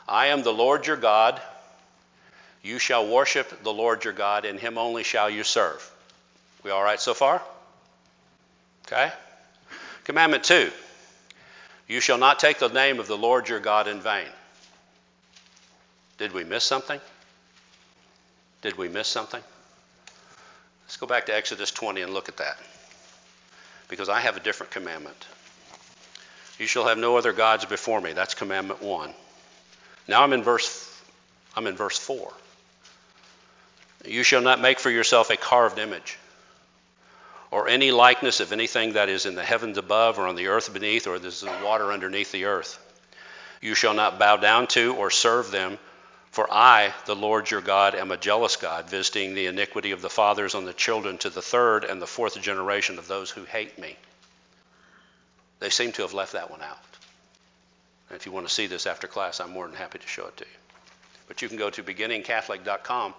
I 0.09 0.29
am 0.29 0.43
the 0.43 0.53
Lord 0.53 0.87
your 0.87 0.97
God 0.97 1.43
you 2.63 2.79
shall 2.79 3.09
worship 3.09 3.63
the 3.63 3.73
Lord 3.73 4.05
your 4.05 4.13
God, 4.13 4.45
and 4.45 4.59
him 4.59 4.77
only 4.77 5.03
shall 5.03 5.31
you 5.31 5.45
serve. 5.45 5.91
We 6.63 6.71
all 6.71 6.83
right 6.83 7.01
so 7.01 7.15
far? 7.15 7.41
Okay. 8.87 9.11
Commandment 10.05 10.45
two 10.45 10.71
You 11.89 12.01
shall 12.01 12.19
not 12.19 12.39
take 12.39 12.59
the 12.59 12.69
name 12.69 13.01
of 13.01 13.07
the 13.07 13.17
Lord 13.17 13.49
your 13.49 13.61
God 13.61 13.89
in 13.89 14.01
vain. 14.01 14.29
Did 16.19 16.33
we 16.33 16.45
miss 16.45 16.65
something? 16.65 17.01
Did 18.61 18.77
we 18.77 18.89
miss 18.89 19.09
something? 19.09 19.43
Let's 20.85 20.99
go 20.99 21.07
back 21.07 21.27
to 21.27 21.35
Exodus 21.35 21.71
20 21.71 22.03
and 22.03 22.13
look 22.13 22.29
at 22.29 22.37
that. 22.37 22.59
Because 23.89 24.09
I 24.09 24.21
have 24.21 24.37
a 24.37 24.41
different 24.41 24.71
commandment. 24.71 25.27
You 26.61 26.67
shall 26.67 26.87
have 26.87 26.99
no 26.99 27.17
other 27.17 27.33
gods 27.33 27.65
before 27.65 28.03
me. 28.03 28.13
That's 28.13 28.35
commandment 28.35 28.83
1. 28.83 29.15
Now 30.09 30.23
I'm 30.23 30.35
in 30.35 30.43
verse 30.43 30.87
I'm 31.57 31.67
in 31.67 31.75
verse 31.75 31.99
4. 31.99 32.31
You 34.05 34.23
shall 34.23 34.43
not 34.43 34.61
make 34.61 34.79
for 34.79 34.91
yourself 34.91 35.31
a 35.31 35.39
carved 35.39 35.79
image 35.79 36.19
or 37.51 37.67
any 37.67 37.93
likeness 37.93 38.41
of 38.41 38.53
anything 38.53 38.93
that 38.93 39.09
is 39.09 39.25
in 39.25 39.35
the 39.35 39.43
heavens 39.43 39.79
above 39.79 40.19
or 40.19 40.27
on 40.27 40.37
the 40.37 40.49
earth 40.49 40.73
beneath 40.73 41.07
or 41.07 41.19
there's 41.19 41.41
the 41.41 41.51
water 41.65 41.93
underneath 41.93 42.31
the 42.31 42.45
earth. 42.45 42.79
You 43.63 43.75
shall 43.75 43.95
not 43.95 44.19
bow 44.19 44.37
down 44.37 44.67
to 44.69 44.95
or 44.97 45.11
serve 45.11 45.51
them, 45.51 45.79
for 46.31 46.47
I, 46.53 46.93
the 47.07 47.17
Lord 47.17 47.51
your 47.51 47.63
God, 47.63 47.95
am 47.95 48.11
a 48.11 48.19
jealous 48.19 48.57
God, 48.57 48.91
visiting 48.91 49.35
the 49.35 49.47
iniquity 49.47 49.93
of 49.93 50.03
the 50.03 50.11
fathers 50.11 50.55
on 50.55 50.67
the 50.67 50.75
children 50.75 51.17
to 51.19 51.31
the 51.31 51.43
third 51.43 51.85
and 51.85 52.03
the 52.03 52.07
fourth 52.07 52.41
generation 52.41 52.99
of 52.99 53.09
those 53.09 53.31
who 53.31 53.45
hate 53.45 53.79
me. 53.79 53.97
They 55.61 55.71
seem 55.71 55.93
to 55.93 56.03
have 56.03 56.15
left 56.15 56.33
that 56.33 56.51
one 56.51 56.63
out. 56.63 56.79
And 58.09 58.17
if 58.17 58.27
you 58.27 58.33
want 58.33 58.49
to 58.49 58.53
see 58.53 58.67
this 58.67 58.87
after 58.87 59.07
class, 59.07 59.41
I'm 59.41 59.51
more 59.51 59.67
than 59.67 59.77
happy 59.77 59.99
to 59.99 60.07
show 60.07 60.27
it 60.27 60.37
to 60.39 60.45
you. 60.45 60.51
But 61.29 61.43
you 61.43 61.49
can 61.49 61.59
go 61.59 61.71
to 61.71 61.83
beginningcatholic.com 61.83 63.15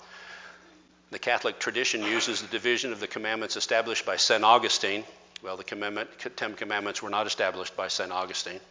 the 1.12 1.20
Catholic 1.20 1.60
tradition 1.60 2.04
uses 2.04 2.42
the 2.42 2.48
division 2.48 2.94
of 2.94 3.02
the 3.02 3.08
commandments 3.08 3.58
established 3.58 4.06
by 4.06 4.16
St. 4.16 4.44
Augustine. 4.44 5.04
Well, 5.44 5.58
the 5.58 5.64
commandment, 5.66 6.10
Ten 6.38 6.56
Commandments 6.56 7.04
were 7.04 7.10
not 7.10 7.28
established 7.28 7.76
by 7.76 7.90
St. 7.90 8.12
Augustine. 8.12 8.62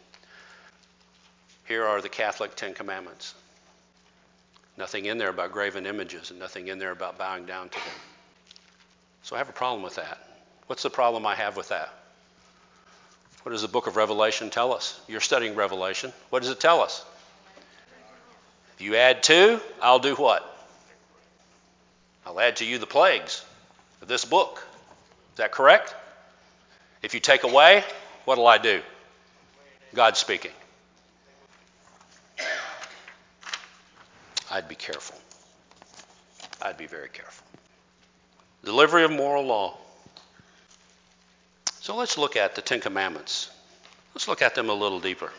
Here 1.67 1.85
are 1.85 2.01
the 2.01 2.09
Catholic 2.09 2.55
Ten 2.55 2.73
Commandments. 2.73 3.35
Nothing 4.75 5.05
in 5.05 5.19
there 5.19 5.29
about 5.29 5.51
graven 5.51 5.85
images 5.85 6.31
and 6.31 6.39
nothing 6.39 6.67
in 6.67 6.79
there 6.79 6.91
about 6.91 7.19
bowing 7.19 7.45
down 7.45 7.69
to 7.69 7.75
them. 7.75 7.99
So 9.21 9.35
I 9.35 9.39
have 9.39 9.49
a 9.49 9.53
problem 9.53 9.83
with 9.83 9.95
that. 9.95 10.17
What's 10.65 10.81
the 10.81 10.89
problem 10.89 11.27
I 11.27 11.35
have 11.35 11.55
with 11.55 11.69
that? 11.69 11.93
What 13.43 13.51
does 13.51 13.61
the 13.63 13.67
book 13.67 13.87
of 13.87 13.95
Revelation 13.95 14.49
tell 14.49 14.73
us? 14.73 14.99
You're 15.07 15.19
studying 15.19 15.55
Revelation. 15.55 16.13
What 16.29 16.41
does 16.41 16.51
it 16.51 16.59
tell 16.59 16.81
us? 16.81 17.03
If 18.75 18.81
you 18.81 18.95
add 18.95 19.23
two, 19.23 19.59
I'll 19.81 19.99
do 19.99 20.15
what? 20.15 20.47
I'll 22.25 22.39
add 22.39 22.57
to 22.57 22.65
you 22.65 22.77
the 22.77 22.85
plagues 22.85 23.43
of 24.01 24.07
this 24.07 24.25
book. 24.25 24.65
Is 25.33 25.37
that 25.37 25.51
correct? 25.51 25.95
If 27.01 27.13
you 27.13 27.19
take 27.19 27.43
away, 27.43 27.83
what'll 28.25 28.47
I 28.47 28.59
do? 28.59 28.81
God 29.93 30.17
speaking. 30.17 30.51
I'd 34.51 34.67
be 34.67 34.75
careful. 34.75 35.17
I'd 36.61 36.77
be 36.77 36.85
very 36.85 37.09
careful. 37.09 37.45
Delivery 38.63 39.03
of 39.03 39.11
moral 39.11 39.45
law. 39.45 39.77
So 41.91 41.97
let's 41.97 42.17
look 42.17 42.37
at 42.37 42.55
the 42.55 42.61
Ten 42.61 42.79
Commandments. 42.79 43.49
Let's 44.15 44.29
look 44.29 44.41
at 44.41 44.55
them 44.55 44.69
a 44.69 44.73
little 44.73 45.01
deeper. 45.01 45.29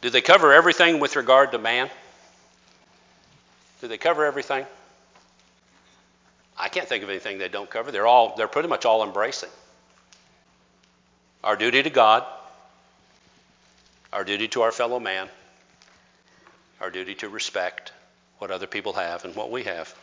Do 0.00 0.10
they 0.10 0.20
cover 0.20 0.52
everything 0.52 0.98
with 0.98 1.14
regard 1.14 1.52
to 1.52 1.58
man? 1.58 1.88
Do 3.80 3.86
they 3.86 3.96
cover 3.96 4.26
everything? 4.26 4.66
I 6.58 6.68
can't 6.68 6.88
think 6.88 7.04
of 7.04 7.10
anything 7.10 7.38
they 7.38 7.48
don't 7.48 7.70
cover. 7.70 7.92
They're 7.92 8.08
all 8.08 8.34
they're 8.36 8.48
pretty 8.48 8.68
much 8.68 8.84
all 8.84 9.04
embracing. 9.04 9.50
Our 11.44 11.54
duty 11.54 11.84
to 11.84 11.90
God, 11.90 12.24
our 14.12 14.24
duty 14.24 14.48
to 14.48 14.62
our 14.62 14.72
fellow 14.72 14.98
man, 14.98 15.28
our 16.80 16.90
duty 16.90 17.14
to 17.14 17.28
respect 17.28 17.92
what 18.38 18.50
other 18.50 18.66
people 18.66 18.94
have 18.94 19.24
and 19.24 19.36
what 19.36 19.52
we 19.52 19.62
have. 19.62 19.94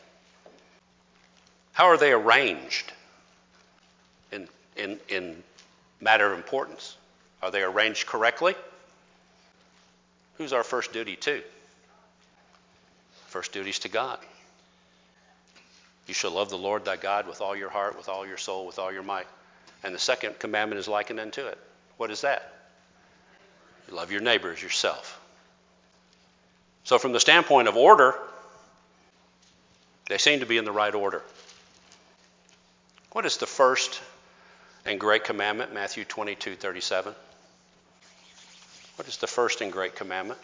How 1.73 1.87
are 1.87 1.97
they 1.97 2.13
arranged 2.13 2.93
in, 4.79 4.99
in, 5.09 5.43
matter 6.01 6.31
of 6.31 6.37
importance? 6.37 6.95
Are 7.41 7.51
they 7.51 7.61
arranged 7.61 8.07
correctly? 8.07 8.55
Who's 10.37 10.53
our 10.53 10.63
first 10.63 10.93
duty 10.93 11.15
to? 11.17 11.41
First 13.27 13.51
duty 13.51 13.69
is 13.69 13.79
to 13.79 13.89
God. 13.89 14.19
You 16.07 16.13
shall 16.13 16.31
love 16.31 16.49
the 16.49 16.57
Lord 16.57 16.85
thy 16.85 16.95
God 16.95 17.27
with 17.27 17.41
all 17.41 17.55
your 17.55 17.69
heart, 17.69 17.95
with 17.95 18.09
all 18.09 18.25
your 18.25 18.37
soul, 18.37 18.65
with 18.65 18.79
all 18.79 18.91
your 18.91 19.03
might. 19.03 19.27
And 19.83 19.93
the 19.93 19.99
second 19.99 20.39
commandment 20.39 20.79
is 20.79 20.87
likened 20.87 21.19
unto 21.19 21.45
it. 21.45 21.57
What 21.97 22.09
is 22.09 22.21
that? 22.21 22.53
You 23.87 23.95
love 23.95 24.11
your 24.11 24.21
neighbor 24.21 24.51
as 24.51 24.61
yourself. 24.61 25.19
So, 26.83 26.97
from 26.97 27.11
the 27.11 27.19
standpoint 27.19 27.67
of 27.67 27.77
order, 27.77 28.15
they 30.07 30.17
seem 30.17 30.39
to 30.39 30.45
be 30.45 30.57
in 30.57 30.65
the 30.65 30.71
right 30.71 30.93
order. 30.93 31.21
What 33.11 33.25
is 33.25 33.37
the 33.37 33.45
first 33.45 34.01
and 34.85 34.99
great 34.99 35.23
commandment? 35.23 35.73
Matthew 35.73 36.05
22 36.05 36.55
37. 36.55 37.13
What 38.95 39.07
is 39.07 39.17
the 39.17 39.27
first 39.27 39.61
and 39.61 39.71
great 39.71 39.95
commandment? 39.95 40.39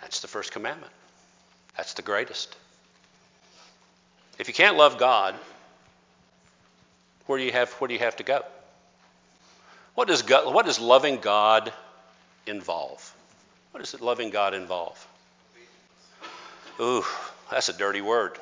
That's 0.00 0.20
the 0.20 0.28
first 0.28 0.52
commandment. 0.52 0.92
That's 1.76 1.94
the 1.94 2.02
greatest. 2.02 2.56
If 4.38 4.48
you 4.48 4.54
can't 4.54 4.76
love 4.76 4.98
God, 4.98 5.34
where 7.26 7.38
do 7.38 7.44
you 7.44 7.52
have, 7.52 7.70
where 7.74 7.88
do 7.88 7.94
you 7.94 8.00
have 8.00 8.16
to 8.16 8.22
go? 8.22 8.44
What 9.94 10.08
does, 10.08 10.22
God, 10.22 10.52
what 10.52 10.66
does 10.66 10.78
loving 10.78 11.18
God 11.18 11.72
involve? 12.46 13.14
What 13.70 13.80
does 13.80 13.94
it 13.94 14.00
loving 14.00 14.30
God 14.30 14.54
involve? 14.54 15.06
Ooh, 16.80 17.04
that's 17.50 17.68
a 17.68 17.72
dirty 17.72 18.00
word. 18.00 18.38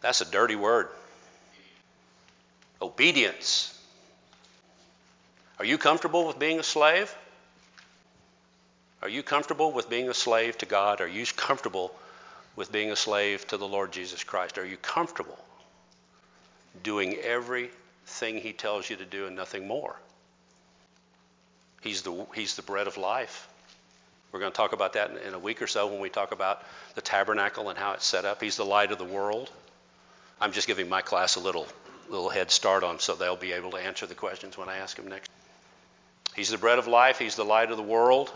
That's 0.00 0.20
a 0.20 0.24
dirty 0.30 0.56
word. 0.56 0.88
Obedience. 2.80 3.72
Are 5.58 5.64
you 5.64 5.78
comfortable 5.78 6.26
with 6.26 6.38
being 6.38 6.58
a 6.58 6.62
slave? 6.62 7.14
Are 9.02 9.08
you 9.08 9.22
comfortable 9.22 9.72
with 9.72 9.88
being 9.88 10.08
a 10.08 10.14
slave 10.14 10.58
to 10.58 10.66
God? 10.66 11.00
Are 11.00 11.08
you 11.08 11.24
comfortable 11.36 11.94
with 12.56 12.72
being 12.72 12.90
a 12.90 12.96
slave 12.96 13.46
to 13.48 13.56
the 13.56 13.66
Lord 13.66 13.92
Jesus 13.92 14.24
Christ? 14.24 14.58
Are 14.58 14.66
you 14.66 14.76
comfortable 14.76 15.38
doing 16.82 17.14
everything 17.14 18.38
He 18.38 18.52
tells 18.52 18.90
you 18.90 18.96
to 18.96 19.04
do 19.04 19.26
and 19.26 19.36
nothing 19.36 19.66
more? 19.66 19.96
He's 21.80 22.02
the, 22.02 22.26
he's 22.34 22.56
the 22.56 22.62
bread 22.62 22.86
of 22.86 22.96
life. 22.96 23.48
We're 24.32 24.40
going 24.40 24.52
to 24.52 24.56
talk 24.56 24.72
about 24.72 24.94
that 24.94 25.10
in, 25.10 25.16
in 25.18 25.34
a 25.34 25.38
week 25.38 25.62
or 25.62 25.66
so 25.66 25.86
when 25.86 26.00
we 26.00 26.10
talk 26.10 26.32
about 26.32 26.62
the 26.94 27.00
tabernacle 27.00 27.68
and 27.68 27.78
how 27.78 27.92
it's 27.92 28.04
set 28.04 28.24
up. 28.24 28.42
He's 28.42 28.56
the 28.56 28.64
light 28.64 28.92
of 28.92 28.98
the 28.98 29.04
world. 29.04 29.50
I'm 30.40 30.52
just 30.52 30.66
giving 30.66 30.88
my 30.88 31.00
class 31.00 31.36
a 31.36 31.40
little 31.40 31.66
little 32.10 32.28
head 32.28 32.50
start 32.50 32.84
on 32.84 32.98
so 32.98 33.14
they'll 33.14 33.36
be 33.36 33.52
able 33.52 33.72
to 33.72 33.78
answer 33.78 34.06
the 34.06 34.14
questions 34.14 34.56
when 34.56 34.68
I 34.68 34.78
ask 34.78 34.96
them 34.96 35.08
next. 35.08 35.30
He's 36.34 36.50
the 36.50 36.58
bread 36.58 36.78
of 36.78 36.86
life, 36.86 37.18
he's 37.18 37.36
the 37.36 37.44
light 37.44 37.70
of 37.70 37.76
the 37.76 37.82
world. 37.82 38.32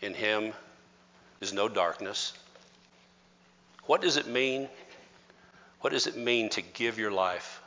In 0.00 0.14
him 0.14 0.52
is 1.40 1.52
no 1.52 1.68
darkness. 1.68 2.32
What 3.86 4.00
does 4.00 4.16
it 4.16 4.26
mean? 4.26 4.68
What 5.80 5.92
does 5.92 6.06
it 6.06 6.16
mean 6.16 6.50
to 6.50 6.62
give 6.62 6.98
your 6.98 7.10
life 7.10 7.60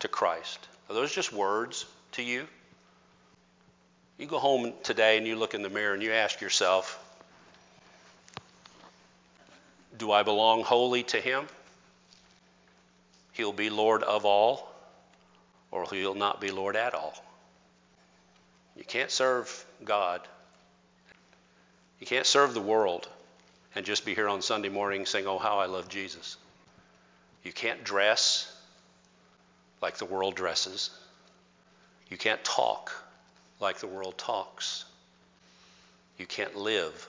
to 0.00 0.08
Christ? 0.08 0.58
Are 0.88 0.94
those 0.94 1.14
just 1.14 1.32
words 1.32 1.86
to 2.12 2.22
you? 2.22 2.46
You 4.18 4.26
go 4.26 4.38
home 4.38 4.72
today 4.82 5.18
and 5.18 5.26
you 5.26 5.36
look 5.36 5.54
in 5.54 5.62
the 5.62 5.68
mirror 5.68 5.92
and 5.92 6.02
you 6.02 6.12
ask 6.12 6.40
yourself, 6.40 7.02
Do 9.98 10.12
I 10.12 10.22
belong 10.22 10.62
wholly 10.62 11.02
to 11.04 11.20
Him? 11.20 11.46
He'll 13.36 13.52
be 13.52 13.68
Lord 13.68 14.02
of 14.02 14.24
all, 14.24 14.66
or 15.70 15.84
He'll 15.90 16.14
not 16.14 16.40
be 16.40 16.50
Lord 16.50 16.74
at 16.74 16.94
all. 16.94 17.14
You 18.76 18.84
can't 18.84 19.10
serve 19.10 19.66
God. 19.84 20.22
You 22.00 22.06
can't 22.06 22.24
serve 22.26 22.54
the 22.54 22.62
world 22.62 23.08
and 23.74 23.84
just 23.84 24.06
be 24.06 24.14
here 24.14 24.28
on 24.28 24.40
Sunday 24.40 24.70
morning 24.70 25.04
saying, 25.04 25.26
Oh, 25.26 25.38
how 25.38 25.58
I 25.58 25.66
love 25.66 25.88
Jesus. 25.88 26.38
You 27.44 27.52
can't 27.52 27.84
dress 27.84 28.50
like 29.82 29.98
the 29.98 30.06
world 30.06 30.34
dresses. 30.34 30.90
You 32.08 32.16
can't 32.16 32.42
talk 32.42 32.90
like 33.60 33.78
the 33.78 33.86
world 33.86 34.16
talks. 34.16 34.84
You 36.16 36.24
can't 36.24 36.56
live 36.56 37.06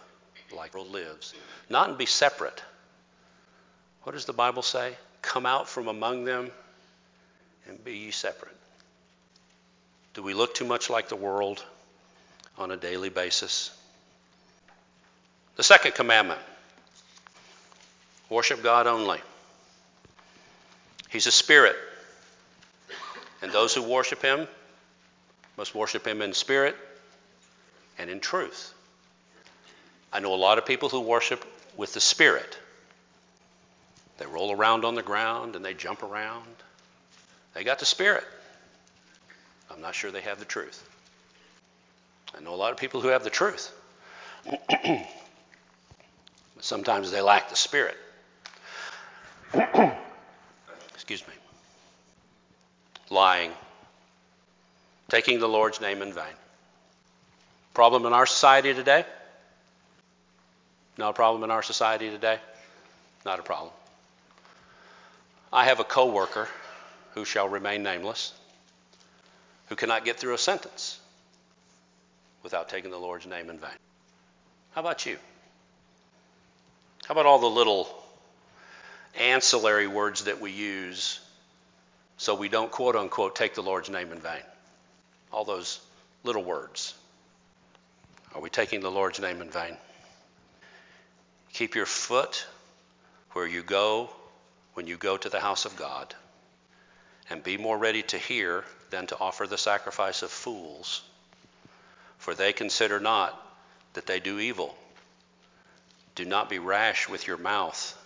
like 0.54 0.72
the 0.72 0.80
world 0.80 0.92
lives. 0.92 1.34
Not 1.70 1.88
and 1.88 1.98
be 1.98 2.06
separate. 2.06 2.62
What 4.04 4.12
does 4.12 4.26
the 4.26 4.34
Bible 4.34 4.62
say? 4.62 4.96
Come 5.28 5.46
out 5.46 5.68
from 5.68 5.90
among 5.90 6.24
them 6.24 6.52
and 7.68 7.84
be 7.84 7.98
ye 7.98 8.12
separate. 8.12 8.56
Do 10.14 10.24
we 10.24 10.34
look 10.34 10.56
too 10.56 10.64
much 10.64 10.90
like 10.90 11.10
the 11.10 11.18
world 11.18 11.62
on 12.58 12.72
a 12.72 12.78
daily 12.78 13.10
basis? 13.10 13.70
The 15.58 15.64
second 15.64 15.96
commandment 15.96 16.40
worship 18.30 18.64
God 18.64 18.88
only. 18.88 19.20
He's 21.10 21.28
a 21.28 21.32
spirit, 21.32 21.76
and 23.42 23.52
those 23.52 23.76
who 23.76 23.84
worship 23.84 24.22
him 24.22 24.48
must 25.58 25.76
worship 25.76 26.08
him 26.08 26.22
in 26.22 26.32
spirit 26.32 26.78
and 27.98 28.10
in 28.10 28.22
truth. 28.22 28.74
I 30.14 30.22
know 30.22 30.34
a 30.34 30.36
lot 30.36 30.58
of 30.58 30.66
people 30.66 30.88
who 30.88 31.02
worship 31.02 31.44
with 31.76 31.94
the 31.94 32.00
spirit. 32.00 32.58
They 34.18 34.26
roll 34.26 34.52
around 34.52 34.86
on 34.86 34.96
the 34.96 35.04
ground 35.04 35.56
and 35.56 35.64
they 35.64 35.74
jump 35.74 36.04
around. 36.04 36.48
They 37.54 37.64
got 37.64 37.80
the 37.80 37.86
spirit. 37.86 38.24
I'm 39.72 39.82
not 39.82 39.96
sure 39.96 40.12
they 40.12 40.22
have 40.22 40.40
the 40.40 40.46
truth. 40.46 40.88
I 42.36 42.42
know 42.42 42.54
a 42.54 42.56
lot 42.56 42.72
of 42.72 42.78
people 42.78 43.02
who 43.02 43.10
have 43.10 43.24
the 43.24 43.30
truth. 43.30 43.72
but 44.46 45.06
sometimes 46.60 47.12
they 47.12 47.22
lack 47.22 47.50
the 47.50 47.56
spirit. 47.56 47.98
Excuse 50.94 51.28
me. 51.28 51.34
Lying, 53.10 53.52
taking 55.10 55.40
the 55.40 55.48
Lord's 55.48 55.80
name 55.80 56.02
in 56.02 56.12
vain. 56.12 56.26
Problem 57.74 58.06
in 58.06 58.14
our 58.14 58.26
society 58.26 58.74
today? 58.74 59.06
Not 60.98 61.12
a 61.12 61.14
problem 61.14 61.44
in 61.44 61.52
our 61.52 61.64
society 61.64 62.10
today? 62.10 62.40
Not 63.26 63.40
a 63.40 63.44
problem. 63.44 63.72
I 65.52 65.66
have 65.66 65.80
a 65.80 65.84
coworker 65.84 66.48
who 67.14 67.26
shall 67.26 67.48
remain 67.48 67.84
nameless 67.84 68.34
who 69.68 69.76
cannot 69.76 70.06
get 70.06 70.18
through 70.18 70.34
a 70.34 70.38
sentence 70.38 71.00
without 72.44 72.70
taking 72.70 72.92
the 72.92 72.98
Lord's 72.98 73.26
name 73.26 73.50
in 73.50 73.60
vain. 73.60 73.70
How 74.72 74.82
about 74.82 75.06
you? 75.06 75.18
How 77.06 77.14
about 77.14 77.26
all 77.26 77.40
the 77.40 77.50
little 77.50 77.88
ancillary 79.20 79.88
words 79.88 80.26
that 80.26 80.40
we 80.40 80.52
use 80.52 81.20
so 82.18 82.36
we 82.36 82.50
don't 82.50 82.72
quote 82.72 82.96
unquote 82.96 83.36
take 83.36 83.56
the 83.56 83.64
Lord's 83.64 83.90
name 83.90 84.12
in 84.12 84.20
vain? 84.20 84.44
all 85.32 85.46
those 85.46 85.80
little 86.24 86.44
words. 86.44 86.94
Are 88.34 88.42
we 88.42 88.50
taking 88.50 88.82
the 88.82 88.92
Lord's 88.92 89.20
name 89.20 89.42
in 89.42 89.50
vain? 89.50 89.78
Keep 91.54 91.76
your 91.76 91.86
foot 91.86 92.46
where 93.34 93.48
you 93.48 93.64
go 93.64 94.10
when 94.78 94.86
you 94.86 94.96
go 94.96 95.18
to 95.18 95.30
the 95.30 95.40
house 95.40 95.66
of 95.66 95.76
God, 95.76 96.14
and 97.32 97.44
be 97.44 97.58
more 97.58 97.80
ready 97.80 98.04
to 98.04 98.18
hear 98.20 98.64
than 98.92 99.08
to 99.08 99.18
offer 99.18 99.48
the 99.48 99.58
sacrifice 99.58 100.22
of 100.22 100.30
fools. 100.30 101.02
For 102.20 102.36
they 102.36 102.54
consider 102.54 103.00
not 103.00 103.34
that 103.94 104.06
they 104.06 104.20
do 104.20 104.38
evil. 104.38 104.78
Do 106.14 106.26
not 106.26 106.48
be 106.48 106.60
rash 106.60 107.10
with 107.10 107.26
your 107.26 107.38
mouth, 107.38 107.98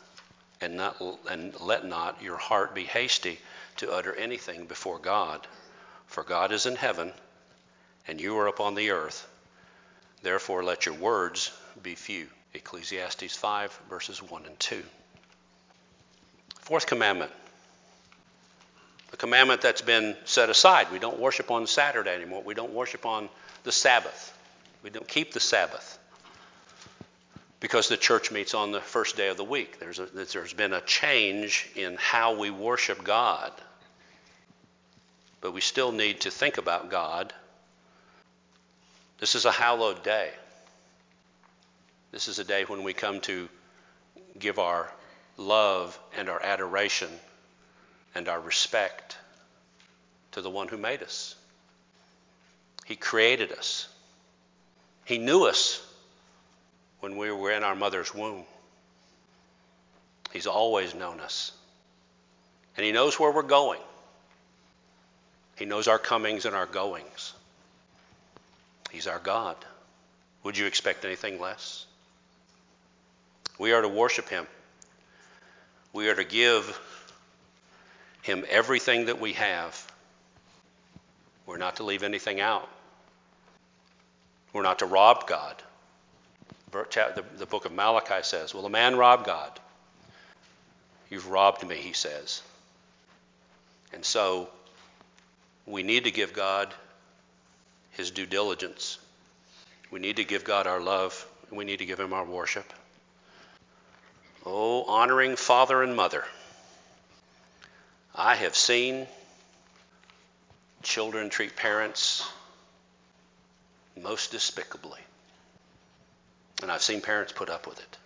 and, 0.61 0.77
not, 0.77 0.95
and 1.29 1.59
let 1.59 1.83
not 1.83 2.23
your 2.23 2.37
heart 2.37 2.73
be 2.73 2.85
hasty 2.85 3.37
to 3.75 3.91
utter 3.91 4.15
anything 4.15 4.65
before 4.65 4.97
God. 4.97 5.45
For 6.07 6.23
God 6.23 6.53
is 6.53 6.65
in 6.65 6.77
heaven, 6.77 7.11
and 8.07 8.21
you 8.21 8.37
are 8.37 8.47
upon 8.47 8.75
the 8.75 8.91
earth. 8.91 9.27
Therefore, 10.21 10.63
let 10.63 10.85
your 10.85 10.95
words 10.95 11.51
be 11.83 11.95
few. 11.95 12.29
Ecclesiastes 12.53 13.35
5, 13.35 13.77
verses 13.89 14.21
1 14.23 14.45
and 14.45 14.57
2. 14.57 14.81
Fourth 16.71 16.87
commandment. 16.87 17.33
The 19.09 19.17
commandment 19.17 19.59
that's 19.59 19.81
been 19.81 20.15
set 20.23 20.49
aside. 20.49 20.89
We 20.89 20.99
don't 20.99 21.19
worship 21.19 21.51
on 21.51 21.67
Saturday 21.67 22.15
anymore. 22.15 22.43
We 22.43 22.53
don't 22.53 22.71
worship 22.71 23.05
on 23.05 23.27
the 23.63 23.73
Sabbath. 23.73 24.33
We 24.81 24.89
don't 24.89 25.05
keep 25.05 25.33
the 25.33 25.41
Sabbath 25.41 25.99
because 27.59 27.89
the 27.89 27.97
church 27.97 28.31
meets 28.31 28.53
on 28.53 28.71
the 28.71 28.79
first 28.79 29.17
day 29.17 29.27
of 29.27 29.35
the 29.35 29.43
week. 29.43 29.81
There's, 29.81 29.99
a, 29.99 30.05
there's 30.05 30.53
been 30.53 30.71
a 30.71 30.79
change 30.79 31.69
in 31.75 31.97
how 31.99 32.39
we 32.39 32.51
worship 32.51 33.03
God. 33.03 33.51
But 35.41 35.51
we 35.51 35.59
still 35.59 35.91
need 35.91 36.21
to 36.21 36.31
think 36.31 36.57
about 36.57 36.89
God. 36.89 37.33
This 39.19 39.35
is 39.35 39.43
a 39.43 39.51
hallowed 39.51 40.03
day. 40.03 40.29
This 42.13 42.29
is 42.29 42.39
a 42.39 42.45
day 42.45 42.63
when 42.63 42.83
we 42.83 42.93
come 42.93 43.19
to 43.19 43.49
give 44.39 44.57
our 44.57 44.89
love 45.41 45.99
and 46.17 46.29
our 46.29 46.41
adoration 46.41 47.09
and 48.15 48.27
our 48.27 48.39
respect 48.39 49.17
to 50.31 50.41
the 50.41 50.49
one 50.49 50.67
who 50.67 50.77
made 50.77 51.03
us. 51.03 51.35
He 52.85 52.95
created 52.95 53.51
us. 53.51 53.87
He 55.05 55.17
knew 55.17 55.45
us 55.45 55.85
when 56.99 57.17
we 57.17 57.31
were 57.31 57.51
in 57.51 57.63
our 57.63 57.75
mother's 57.75 58.13
womb. 58.13 58.43
He's 60.31 60.47
always 60.47 60.95
known 60.95 61.19
us. 61.19 61.51
And 62.77 62.85
He 62.85 62.91
knows 62.91 63.19
where 63.19 63.31
we're 63.31 63.41
going. 63.43 63.81
He 65.57 65.65
knows 65.65 65.87
our 65.87 65.99
comings 65.99 66.45
and 66.45 66.55
our 66.55 66.65
goings. 66.65 67.33
He's 68.91 69.07
our 69.07 69.19
God. 69.19 69.57
Would 70.43 70.57
you 70.57 70.65
expect 70.65 71.05
anything 71.05 71.39
less? 71.39 71.85
We 73.59 73.73
are 73.73 73.81
to 73.81 73.87
worship 73.87 74.29
Him. 74.29 74.47
We 75.93 76.09
are 76.09 76.15
to 76.15 76.23
give 76.23 76.79
Him 78.21 78.45
everything 78.49 79.05
that 79.05 79.19
we 79.19 79.33
have. 79.33 79.91
We're 81.45 81.57
not 81.57 81.77
to 81.77 81.83
leave 81.83 82.03
anything 82.03 82.39
out. 82.39 82.69
We're 84.53 84.61
not 84.61 84.79
to 84.79 84.85
rob 84.85 85.27
God. 85.27 85.55
The 86.71 87.47
book 87.49 87.65
of 87.65 87.73
Malachi 87.73 88.23
says, 88.23 88.53
Will 88.53 88.65
a 88.65 88.69
man 88.69 88.95
rob 88.95 89.25
God? 89.25 89.59
You've 91.09 91.27
robbed 91.27 91.67
me, 91.67 91.75
he 91.75 91.91
says. 91.91 92.41
And 93.93 94.03
so 94.03 94.49
we 95.65 95.83
need 95.83 96.05
to 96.05 96.11
give 96.11 96.33
God 96.33 96.73
his 97.91 98.11
due 98.11 98.25
diligence. 98.25 98.97
We 99.91 99.99
need 99.99 100.15
to 100.17 100.23
give 100.23 100.45
God 100.45 100.67
our 100.67 100.79
love, 100.79 101.27
we 101.51 101.65
need 101.65 101.79
to 101.79 101.85
give 101.85 101.99
him 101.99 102.13
our 102.13 102.25
worship. 102.25 102.71
Oh, 104.45 104.83
honoring 104.85 105.35
father 105.35 105.83
and 105.83 105.95
mother. 105.95 106.25
I 108.15 108.35
have 108.35 108.55
seen 108.55 109.07
children 110.81 111.29
treat 111.29 111.55
parents 111.55 112.27
most 114.01 114.31
despicably. 114.31 114.99
And 116.61 116.71
I've 116.71 116.81
seen 116.81 117.01
parents 117.01 117.31
put 117.31 117.49
up 117.49 117.67
with 117.67 117.79
it. 117.79 117.97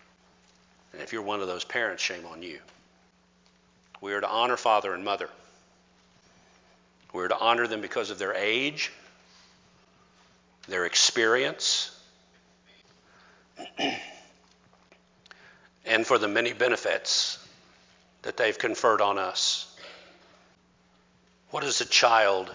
And 0.94 1.02
if 1.02 1.14
you're 1.14 1.22
one 1.22 1.42
of 1.42 1.48
those 1.48 1.64
parents, 1.64 2.04
shame 2.04 2.26
on 2.26 2.42
you. 2.42 2.60
We 4.02 4.14
are 4.14 4.22
to 4.22 4.30
honor 4.30 4.58
father 4.58 4.94
and 4.94 5.04
mother. 5.04 5.30
We 7.14 7.24
are 7.24 7.28
to 7.30 7.38
honor 7.38 7.68
them 7.68 7.82
because 7.82 8.10
of 8.10 8.20
their 8.20 8.34
age, 8.34 8.92
their 10.68 10.86
experience, 10.86 11.98
and 15.86 16.06
for 16.06 16.18
the 16.18 16.28
many 16.28 16.54
benefits 16.54 17.40
that 18.24 18.38
they've 18.38 18.58
conferred 18.58 19.02
on 19.02 19.18
us. 19.18 19.72
What 21.52 21.64
is 21.64 21.80
a 21.82 21.86
child 21.86 22.54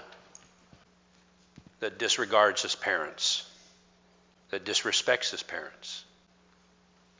that 1.81 1.99
disregards 1.99 2.63
his 2.63 2.75
parents, 2.75 3.49
that 4.51 4.65
disrespects 4.65 5.31
his 5.31 5.43
parents. 5.43 6.05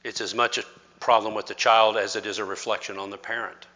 It's 0.05 0.21
as 0.21 0.35
much 0.35 0.59
a 0.59 0.65
problem 0.99 1.35
with 1.35 1.47
the 1.47 1.55
child 1.55 1.97
as 1.97 2.17
it 2.17 2.27
is 2.27 2.39
a 2.39 2.45
reflection 2.45 2.99
on 2.99 3.11
the 3.11 3.17
parent, 3.17 3.67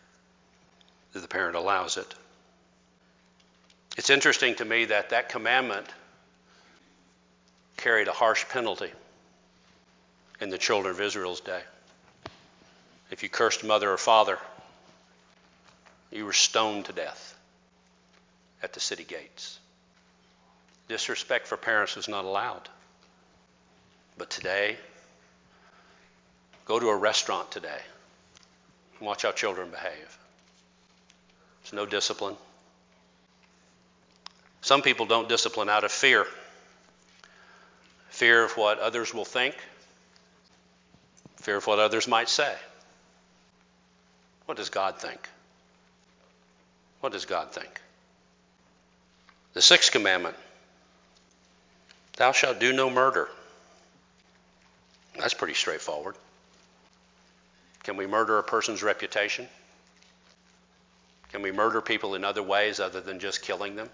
that 1.13 1.21
the 1.21 1.29
parent 1.29 1.57
allows 1.57 1.97
it. 1.97 2.15
It's 3.97 4.11
interesting 4.11 4.55
to 4.57 4.65
me 4.65 4.87
that 4.87 5.11
that 5.11 5.29
commandment 5.29 5.87
carried 7.77 8.09
a 8.09 8.13
harsh 8.13 8.45
penalty 8.49 8.91
in 10.41 10.51
the 10.51 10.59
children 10.59 10.95
of 10.95 11.01
Israel's 11.01 11.41
day. 11.41 11.63
If 13.15 13.23
you 13.23 13.29
cursed 13.29 13.63
mother 13.63 13.93
or 13.93 13.97
father, 13.97 14.41
you 16.11 16.25
were 16.27 16.33
stoned 16.33 16.87
to 16.87 16.93
death 16.93 17.39
at 18.61 18.73
the 18.73 18.81
city 18.81 19.05
gates. 19.05 19.61
Disrespect 20.89 21.47
for 21.47 21.57
parents 21.57 21.95
was 21.95 22.09
not 22.09 22.25
allowed. 22.25 22.69
But 24.19 24.31
today, 24.31 24.77
go 26.65 26.81
to 26.81 26.89
a 26.89 26.97
restaurant 26.97 27.53
today 27.53 27.79
and 28.99 29.07
watch 29.07 29.23
how 29.23 29.31
children 29.31 29.71
behave. 29.71 30.19
There's 31.63 31.73
no 31.73 31.87
discipline. 31.87 32.37
Some 34.61 34.83
people 34.83 35.07
don't 35.07 35.29
discipline 35.29 35.69
out 35.69 35.85
of 35.85 35.93
fear 35.93 36.27
fear 38.09 38.43
of 38.43 38.57
what 38.57 38.81
others 38.81 39.15
will 39.15 39.25
think, 39.25 39.55
fear 41.37 41.59
of 41.59 41.67
what 41.69 41.79
others 41.79 42.09
might 42.09 42.29
say. 42.29 42.57
What 44.47 44.57
does 44.57 44.71
God 44.71 44.99
think? 44.99 45.29
What 47.01 47.13
does 47.13 47.25
God 47.25 47.53
think? 47.53 47.81
The 49.53 49.63
sixth 49.63 49.93
commandment 49.93 50.37
Thou 52.17 52.33
shalt 52.33 52.61
do 52.61 52.73
no 52.73 52.91
murder. 52.91 53.29
That's 55.19 55.35
pretty 55.35 55.55
straightforward. 55.55 56.15
Can 57.83 57.97
we 57.97 58.07
murder 58.07 58.39
a 58.39 58.43
person's 58.43 58.83
reputation? 58.83 59.49
Can 61.33 61.43
we 61.43 61.51
murder 61.51 61.81
people 61.81 62.15
in 62.15 62.25
other 62.25 62.43
ways 62.43 62.79
other 62.79 63.01
than 63.01 63.19
just 63.19 63.43
killing 63.43 63.75
them? 63.75 63.91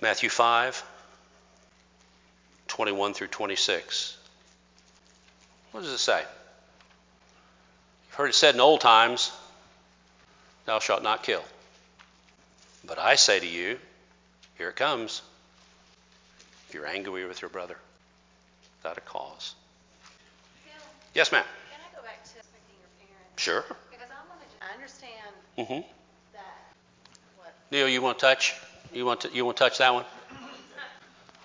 Matthew 0.00 0.28
5, 0.28 0.82
21 2.68 3.14
through 3.14 3.28
26. 3.28 4.16
What 5.72 5.82
does 5.82 5.92
it 5.92 5.98
say? 5.98 6.22
You've 8.12 8.18
heard 8.18 8.28
it 8.28 8.34
said 8.34 8.54
in 8.54 8.60
old 8.60 8.82
times, 8.82 9.32
Thou 10.66 10.80
shalt 10.80 11.02
not 11.02 11.22
kill. 11.22 11.42
But 12.84 12.98
I 12.98 13.14
say 13.14 13.40
to 13.40 13.46
you, 13.46 13.78
here 14.58 14.68
it 14.68 14.76
comes. 14.76 15.22
If 16.68 16.74
you're 16.74 16.84
angry 16.86 17.24
with 17.24 17.40
your 17.40 17.48
brother 17.48 17.78
without 18.82 18.98
a 18.98 19.00
cause. 19.00 19.54
Phil, 20.62 20.74
Yes, 21.14 21.32
ma'am. 21.32 21.42
can 21.70 21.80
I 21.80 21.96
go 21.96 22.02
back 22.02 22.22
to 22.22 22.30
respecting 22.36 22.76
your 22.80 22.90
parents? 23.08 23.42
Sure. 23.42 23.64
Because 23.90 24.10
I 24.10 24.28
want 24.28 24.42
to, 24.42 24.66
I 24.66 24.74
understand 24.74 25.32
Mm-hmm. 25.56 25.88
that, 26.34 26.58
what, 27.38 27.54
Neil, 27.70 27.88
you 27.88 28.02
want 28.02 28.18
to 28.18 28.26
touch? 28.26 28.54
You 28.92 29.06
want 29.06 29.22
to, 29.22 29.30
you 29.32 29.46
want 29.46 29.56
to 29.56 29.64
touch 29.64 29.78
that 29.78 29.94
one? 29.94 30.04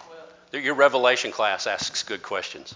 well, 0.10 0.27
Your 0.62 0.75
Revelation 0.75 1.32
class 1.32 1.65
asks 1.65 2.03
good 2.03 2.23
questions. 2.23 2.75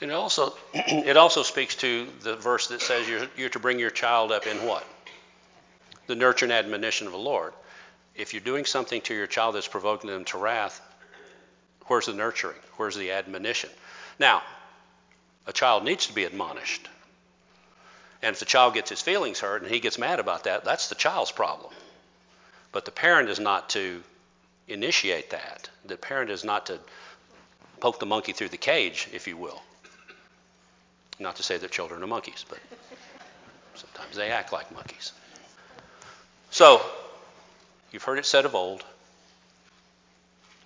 And 0.00 0.10
it 0.10 0.14
also, 0.14 0.54
it 0.74 1.16
also 1.16 1.42
speaks 1.42 1.74
to 1.76 2.06
the 2.20 2.36
verse 2.36 2.68
that 2.68 2.82
says 2.82 3.08
you're, 3.08 3.26
you're 3.36 3.48
to 3.50 3.58
bring 3.58 3.78
your 3.78 3.90
child 3.90 4.32
up 4.32 4.46
in 4.46 4.58
what? 4.66 4.86
The 6.06 6.14
nurture 6.14 6.44
and 6.44 6.52
admonition 6.52 7.06
of 7.06 7.12
the 7.12 7.18
Lord. 7.18 7.52
If 8.14 8.32
you're 8.32 8.42
doing 8.42 8.64
something 8.64 9.00
to 9.02 9.14
your 9.14 9.26
child 9.26 9.54
that's 9.54 9.68
provoking 9.68 10.10
them 10.10 10.24
to 10.26 10.38
wrath, 10.38 10.80
where's 11.86 12.06
the 12.06 12.14
nurturing? 12.14 12.58
Where's 12.76 12.96
the 12.96 13.12
admonition? 13.12 13.70
Now, 14.18 14.42
a 15.46 15.52
child 15.52 15.84
needs 15.84 16.06
to 16.06 16.12
be 16.14 16.24
admonished. 16.24 16.88
And 18.22 18.34
if 18.34 18.40
the 18.40 18.46
child 18.46 18.74
gets 18.74 18.90
his 18.90 19.02
feelings 19.02 19.40
hurt 19.40 19.62
and 19.62 19.70
he 19.70 19.80
gets 19.80 19.98
mad 19.98 20.20
about 20.20 20.44
that, 20.44 20.64
that's 20.64 20.88
the 20.88 20.94
child's 20.94 21.30
problem. 21.30 21.72
But 22.72 22.84
the 22.84 22.90
parent 22.90 23.28
is 23.28 23.38
not 23.38 23.70
to 23.70 24.02
initiate 24.68 25.30
that. 25.30 25.70
The 25.84 25.96
parent 25.96 26.30
is 26.30 26.44
not 26.44 26.66
to 26.66 26.78
poke 27.80 28.00
the 28.00 28.06
monkey 28.06 28.32
through 28.32 28.48
the 28.48 28.56
cage, 28.56 29.08
if 29.12 29.28
you 29.28 29.36
will. 29.36 29.62
Not 31.18 31.36
to 31.36 31.42
say 31.42 31.56
that 31.56 31.70
children 31.70 32.02
are 32.02 32.06
monkeys, 32.06 32.44
but 32.48 32.58
sometimes 33.74 34.16
they 34.16 34.30
act 34.30 34.52
like 34.52 34.72
monkeys. 34.72 35.12
So, 36.50 36.80
you've 37.90 38.02
heard 38.02 38.18
it 38.18 38.26
said 38.26 38.44
of 38.44 38.54
old 38.54 38.84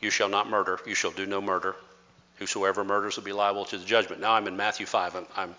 You 0.01 0.11
shall 0.11 0.29
not 0.29 0.49
murder, 0.49 0.81
you 0.87 0.95
shall 0.95 1.13
do 1.13 1.27
no 1.27 1.41
murder. 1.41 1.77
Whosoever 2.39 2.85
murders 2.85 3.17
will 3.17 3.25
be 3.25 3.33
liable 3.33 3.67
to 3.67 3.77
the 3.77 3.85
judgment. 3.85 4.21
Now 4.21 4.33
I'm 4.33 4.47
in 4.47 4.57
Matthew 4.57 4.87
5. 4.87 5.15
I'm, 5.15 5.27
I'm, 5.37 5.55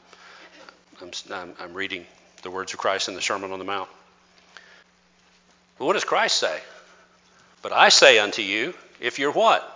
I'm, 1.31 1.53
I'm 1.59 1.73
reading 1.75 2.07
the 2.41 2.49
words 2.49 2.73
of 2.73 2.79
Christ 2.79 3.07
in 3.07 3.13
the 3.13 3.21
Sermon 3.21 3.51
on 3.51 3.59
the 3.59 3.65
Mount. 3.65 3.87
But 5.77 5.85
what 5.85 5.93
does 5.93 6.03
Christ 6.03 6.37
say? 6.37 6.59
But 7.61 7.71
I 7.71 7.89
say 7.89 8.17
unto 8.17 8.41
you, 8.41 8.73
if 8.99 9.19
you're 9.19 9.31
what? 9.31 9.67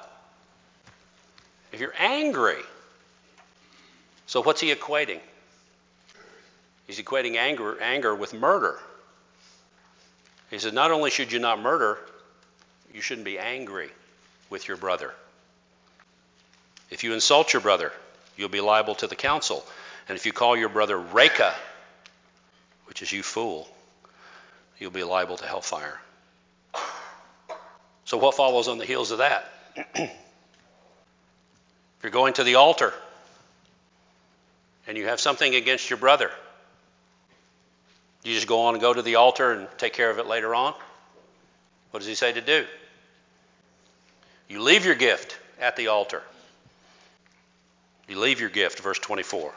If 1.71 1.79
you're 1.79 1.93
angry. 1.97 2.61
So 4.25 4.41
what's 4.41 4.61
he 4.61 4.73
equating? 4.73 5.19
He's 6.87 6.99
equating 6.99 7.35
anger, 7.35 7.81
anger 7.81 8.13
with 8.13 8.33
murder. 8.33 8.79
He 10.49 10.59
says, 10.59 10.73
not 10.73 10.91
only 10.91 11.09
should 11.09 11.31
you 11.31 11.39
not 11.39 11.59
murder, 11.59 11.97
you 12.93 13.01
shouldn't 13.01 13.25
be 13.25 13.39
angry 13.39 13.89
with 14.49 14.67
your 14.67 14.77
brother. 14.77 15.13
If 16.91 17.03
you 17.03 17.13
insult 17.13 17.53
your 17.53 17.61
brother, 17.61 17.91
you'll 18.37 18.49
be 18.49 18.61
liable 18.61 18.95
to 18.95 19.07
the 19.07 19.15
council. 19.15 19.65
And 20.07 20.15
if 20.15 20.25
you 20.25 20.31
call 20.31 20.55
your 20.55 20.69
brother 20.69 20.97
Raca, 20.97 21.53
which 22.85 23.01
is 23.01 23.11
you 23.11 23.23
fool, 23.23 23.67
you'll 24.77 24.91
be 24.91 25.03
liable 25.03 25.37
to 25.37 25.45
hellfire. 25.45 25.99
So, 28.05 28.17
what 28.17 28.35
follows 28.35 28.67
on 28.67 28.77
the 28.77 28.85
heels 28.85 29.09
of 29.09 29.17
that? 29.17 29.51
if 29.95 30.11
you're 32.03 32.11
going 32.11 32.33
to 32.33 32.43
the 32.43 32.55
altar 32.55 32.93
and 34.87 34.97
you 34.97 35.07
have 35.07 35.19
something 35.19 35.55
against 35.55 35.89
your 35.89 35.97
brother, 35.97 36.31
you 38.23 38.33
just 38.33 38.47
go 38.47 38.61
on 38.61 38.73
and 38.73 38.81
go 38.81 38.93
to 38.93 39.01
the 39.01 39.15
altar 39.15 39.51
and 39.51 39.67
take 39.77 39.93
care 39.93 40.09
of 40.09 40.17
it 40.17 40.25
later 40.25 40.55
on? 40.55 40.73
What 41.91 41.99
does 41.99 42.07
he 42.07 42.15
say 42.15 42.33
to 42.33 42.41
do? 42.41 42.65
You 44.49 44.61
leave 44.61 44.85
your 44.85 44.95
gift 44.95 45.37
at 45.59 45.75
the 45.75 45.87
altar. 45.87 46.23
You 48.07 48.19
leave 48.19 48.39
your 48.39 48.49
gift, 48.49 48.79
verse 48.79 48.99
24, 48.99 49.51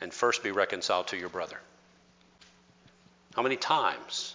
and 0.00 0.12
first 0.12 0.42
be 0.42 0.50
reconciled 0.50 1.08
to 1.08 1.16
your 1.16 1.28
brother. 1.28 1.58
How 3.34 3.42
many 3.42 3.56
times 3.56 4.34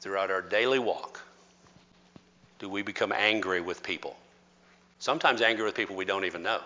throughout 0.00 0.30
our 0.30 0.42
daily 0.42 0.78
walk 0.78 1.20
do 2.58 2.68
we 2.68 2.82
become 2.82 3.12
angry 3.12 3.60
with 3.60 3.82
people? 3.82 4.16
Sometimes 5.00 5.42
angry 5.42 5.64
with 5.64 5.74
people 5.74 5.96
we 5.96 6.04
don't 6.04 6.24
even 6.24 6.42
know. 6.42 6.60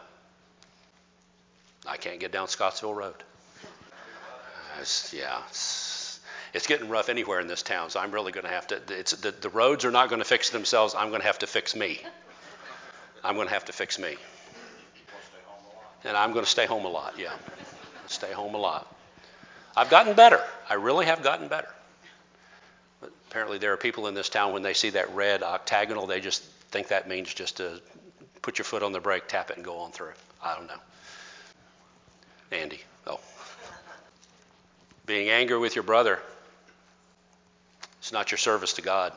I 1.86 1.96
can't 1.96 2.20
get 2.20 2.32
down 2.32 2.48
Scottsville 2.48 2.94
Road. 2.94 3.14
It's, 4.80 5.12
yeah, 5.12 5.42
it's, 5.48 6.20
it's, 6.54 6.66
getting 6.66 6.88
rough 6.88 7.08
anywhere 7.08 7.40
in 7.40 7.46
this 7.46 7.62
town, 7.62 7.90
so 7.90 8.00
I'm 8.00 8.10
really 8.10 8.32
going 8.32 8.46
to 8.46 8.52
have 8.52 8.66
to. 8.68 8.80
The, 8.86 9.34
the 9.40 9.48
roads 9.48 9.84
are 9.84 9.90
not 9.90 10.08
going 10.08 10.20
to 10.20 10.24
fix 10.24 10.50
themselves. 10.50 10.94
I'm 10.94 11.08
going 11.08 11.20
to 11.20 11.26
have 11.26 11.40
to 11.40 11.46
fix 11.46 11.76
me. 11.76 12.00
I'm 13.22 13.36
going 13.36 13.48
to 13.48 13.54
have 13.54 13.66
to 13.66 13.72
fix 13.72 13.98
me. 13.98 14.16
And 16.04 16.16
I'm 16.16 16.32
going 16.32 16.44
to 16.44 16.50
stay 16.50 16.66
home 16.66 16.84
a 16.84 16.88
lot, 16.88 17.14
yeah. 17.18 17.32
Stay 18.06 18.32
home 18.32 18.54
a 18.54 18.58
lot. 18.58 18.92
I've 19.76 19.88
gotten 19.88 20.14
better. 20.14 20.42
I 20.68 20.74
really 20.74 21.06
have 21.06 21.22
gotten 21.22 21.48
better. 21.48 21.68
But 23.00 23.10
apparently, 23.30 23.58
there 23.58 23.72
are 23.72 23.76
people 23.76 24.08
in 24.08 24.14
this 24.14 24.28
town, 24.28 24.52
when 24.52 24.62
they 24.62 24.74
see 24.74 24.90
that 24.90 25.14
red 25.14 25.42
octagonal, 25.42 26.06
they 26.06 26.20
just 26.20 26.42
think 26.70 26.88
that 26.88 27.08
means 27.08 27.32
just 27.32 27.58
to 27.58 27.80
put 28.42 28.58
your 28.58 28.64
foot 28.64 28.82
on 28.82 28.92
the 28.92 29.00
brake, 29.00 29.28
tap 29.28 29.50
it, 29.50 29.56
and 29.56 29.64
go 29.64 29.78
on 29.78 29.92
through. 29.92 30.12
I 30.42 30.56
don't 30.56 30.66
know. 30.66 30.80
Andy, 32.52 32.80
oh. 33.06 33.20
Being 35.06 35.30
angry 35.30 35.58
with 35.58 35.74
your 35.74 35.82
brother, 35.82 36.20
it's 37.98 38.12
not 38.12 38.30
your 38.30 38.38
service 38.38 38.74
to 38.74 38.82
God. 38.82 39.12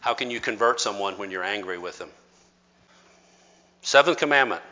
How 0.00 0.14
can 0.14 0.30
you 0.30 0.38
convert 0.38 0.80
someone 0.80 1.18
when 1.18 1.30
you're 1.30 1.42
angry 1.42 1.78
with 1.78 1.98
them? 1.98 2.10
Seventh 3.82 4.18
commandment. 4.18 4.62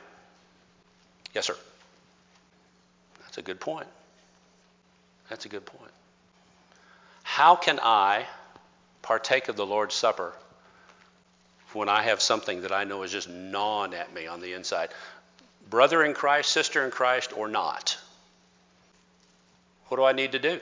Yes, 1.34 1.46
sir. 1.46 1.56
That's 3.20 3.38
a 3.38 3.42
good 3.42 3.60
point. 3.60 3.88
That's 5.28 5.46
a 5.46 5.48
good 5.48 5.64
point. 5.64 5.90
How 7.22 7.56
can 7.56 7.80
I 7.82 8.26
partake 9.02 9.48
of 9.48 9.56
the 9.56 9.66
Lord's 9.66 9.94
Supper 9.94 10.32
when 11.72 11.88
I 11.88 12.02
have 12.02 12.22
something 12.22 12.62
that 12.62 12.70
I 12.70 12.84
know 12.84 13.02
is 13.02 13.10
just 13.10 13.28
gnawing 13.28 13.94
at 13.94 14.14
me 14.14 14.26
on 14.26 14.40
the 14.40 14.52
inside? 14.52 14.90
Brother 15.74 16.04
in 16.04 16.14
Christ, 16.14 16.52
sister 16.52 16.84
in 16.84 16.92
Christ, 16.92 17.36
or 17.36 17.48
not? 17.48 17.98
What 19.88 19.96
do 19.96 20.04
I 20.04 20.12
need 20.12 20.30
to 20.30 20.38
do? 20.38 20.60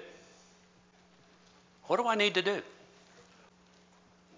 What 1.83 1.99
do 1.99 2.07
I 2.07 2.15
need 2.15 2.33
to 2.37 2.43
do? 2.43 2.63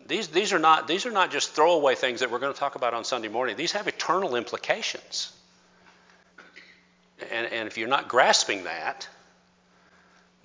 These, 0.09 0.29
these, 0.29 0.53
are 0.53 0.59
not, 0.59 0.89
these 0.89 1.07
are 1.07 1.13
not 1.13 1.31
just 1.31 1.53
throwaway 1.53 1.95
things 1.95 2.19
that 2.19 2.31
we're 2.33 2.41
going 2.41 2.53
to 2.53 2.59
talk 2.59 2.75
about 2.75 2.93
on 2.93 3.05
Sunday 3.05 3.29
morning. 3.29 3.55
These 3.57 3.71
have 3.71 3.87
eternal 3.87 4.35
implications. 4.35 5.33
And, 7.31 7.47
and 7.53 7.69
if 7.69 7.79
you're 7.79 7.87
not 7.87 8.09
grasping 8.09 8.65
that, 8.65 9.09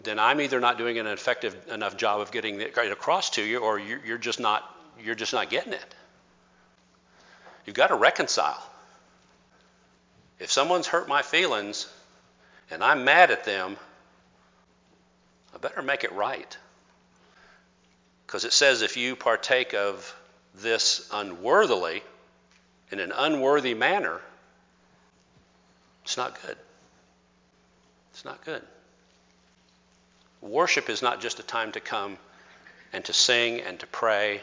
then 0.03 0.19
I'm 0.19 0.41
either 0.41 0.59
not 0.59 0.77
doing 0.77 0.99
an 0.99 1.07
effective 1.07 1.55
enough 1.71 1.97
job 1.97 2.21
of 2.21 2.31
getting 2.31 2.61
it 2.61 2.77
across 2.77 3.31
to 3.31 3.43
you, 3.43 3.57
or 3.57 3.79
you're, 3.79 4.19
just 4.19 4.39
not 4.39 4.63
you're 5.03 5.15
just 5.15 5.33
not 5.33 5.49
getting 5.49 5.73
it. 5.73 5.95
You've 7.65 7.75
got 7.75 7.87
to 7.87 7.95
reconcile. 7.95 8.68
If 10.39 10.51
someone's 10.51 10.87
hurt 10.87 11.07
my 11.07 11.21
feelings 11.21 11.87
and 12.71 12.83
I'm 12.83 13.03
mad 13.03 13.31
at 13.31 13.43
them, 13.43 13.77
I 15.53 15.57
better 15.57 15.81
make 15.81 16.03
it 16.03 16.13
right. 16.13 16.57
Because 18.25 18.45
it 18.45 18.53
says 18.53 18.81
if 18.81 18.95
you 18.95 19.15
partake 19.15 19.73
of 19.73 20.15
this 20.55 21.07
unworthily, 21.11 22.03
in 22.91 22.99
an 22.99 23.11
unworthy 23.11 23.73
manner, 23.73 24.19
it's 26.03 26.17
not 26.17 26.41
good. 26.41 26.57
It's 28.11 28.25
not 28.25 28.43
good. 28.43 28.61
Worship 30.41 30.89
is 30.89 31.01
not 31.01 31.21
just 31.21 31.39
a 31.39 31.43
time 31.43 31.71
to 31.73 31.79
come 31.79 32.17
and 32.93 33.03
to 33.05 33.13
sing 33.13 33.61
and 33.61 33.79
to 33.79 33.87
pray 33.87 34.41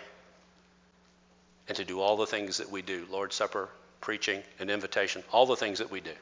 and 1.69 1.77
to 1.77 1.85
do 1.85 2.01
all 2.01 2.17
the 2.17 2.27
things 2.27 2.59
that 2.59 2.71
we 2.71 2.83
do 2.83 3.07
Lord's 3.11 3.35
Supper, 3.35 3.69
preaching, 4.07 4.41
and 4.61 4.71
invitation, 4.71 5.21
all 5.33 5.47
the 5.47 5.57
things 5.57 5.81
that 5.81 5.91
we 5.91 6.01
do. 6.01 6.13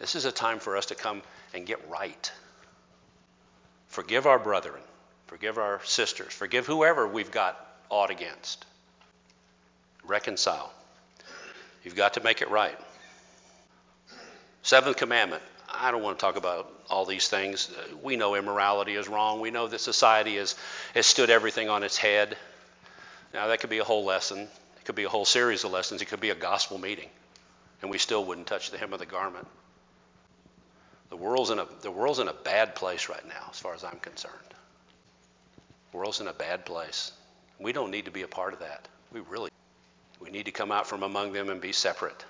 This 0.00 0.16
is 0.16 0.24
a 0.24 0.32
time 0.32 0.58
for 0.58 0.76
us 0.76 0.86
to 0.86 0.96
come 0.96 1.22
and 1.54 1.64
get 1.64 1.88
right. 1.88 2.32
Forgive 3.86 4.26
our 4.26 4.40
brethren, 4.40 4.82
forgive 5.28 5.58
our 5.58 5.80
sisters, 5.84 6.32
forgive 6.32 6.66
whoever 6.66 7.06
we've 7.06 7.30
got 7.30 7.64
aught 7.88 8.10
against. 8.10 8.66
Reconcile. 10.02 10.72
You've 11.84 11.94
got 11.94 12.14
to 12.14 12.20
make 12.24 12.42
it 12.42 12.50
right. 12.50 12.76
Seventh 14.62 14.96
commandment 14.96 15.44
I 15.72 15.92
don't 15.92 16.02
want 16.02 16.18
to 16.18 16.20
talk 16.20 16.34
about 16.36 16.68
all 16.90 17.04
these 17.04 17.28
things. 17.28 17.70
We 18.02 18.16
know 18.16 18.34
immorality 18.34 18.96
is 18.96 19.06
wrong. 19.06 19.40
We 19.40 19.52
know 19.52 19.68
that 19.68 19.80
society 19.80 20.36
has, 20.38 20.56
has 20.94 21.06
stood 21.06 21.30
everything 21.30 21.68
on 21.68 21.84
its 21.84 21.96
head. 21.96 22.36
Now, 23.32 23.46
that 23.46 23.60
could 23.60 23.70
be 23.70 23.78
a 23.78 23.84
whole 23.84 24.04
lesson. 24.04 24.48
It 24.84 24.86
could 24.88 24.96
be 24.96 25.04
a 25.04 25.08
whole 25.08 25.24
series 25.24 25.64
of 25.64 25.72
lessons. 25.72 26.02
It 26.02 26.08
could 26.08 26.20
be 26.20 26.28
a 26.28 26.34
gospel 26.34 26.76
meeting. 26.76 27.08
And 27.80 27.90
we 27.90 27.96
still 27.96 28.22
wouldn't 28.22 28.46
touch 28.46 28.70
the 28.70 28.76
hem 28.76 28.92
of 28.92 28.98
the 28.98 29.06
garment. 29.06 29.46
The 31.08 31.16
world's 31.16 31.48
in 31.48 31.58
a, 31.58 31.66
the 31.80 31.90
world's 31.90 32.18
in 32.18 32.28
a 32.28 32.34
bad 32.34 32.74
place 32.74 33.08
right 33.08 33.26
now, 33.26 33.46
as 33.50 33.58
far 33.58 33.72
as 33.72 33.82
I'm 33.82 33.98
concerned. 34.00 34.34
The 35.90 35.96
world's 35.96 36.20
in 36.20 36.28
a 36.28 36.34
bad 36.34 36.66
place. 36.66 37.12
We 37.58 37.72
don't 37.72 37.90
need 37.90 38.04
to 38.04 38.10
be 38.10 38.22
a 38.22 38.28
part 38.28 38.52
of 38.52 38.58
that. 38.58 38.86
We 39.10 39.20
really 39.20 39.50
we 40.20 40.28
need 40.28 40.44
to 40.44 40.52
come 40.52 40.70
out 40.70 40.86
from 40.86 41.02
among 41.02 41.32
them 41.32 41.48
and 41.48 41.62
be 41.62 41.72
separate. 41.72 42.22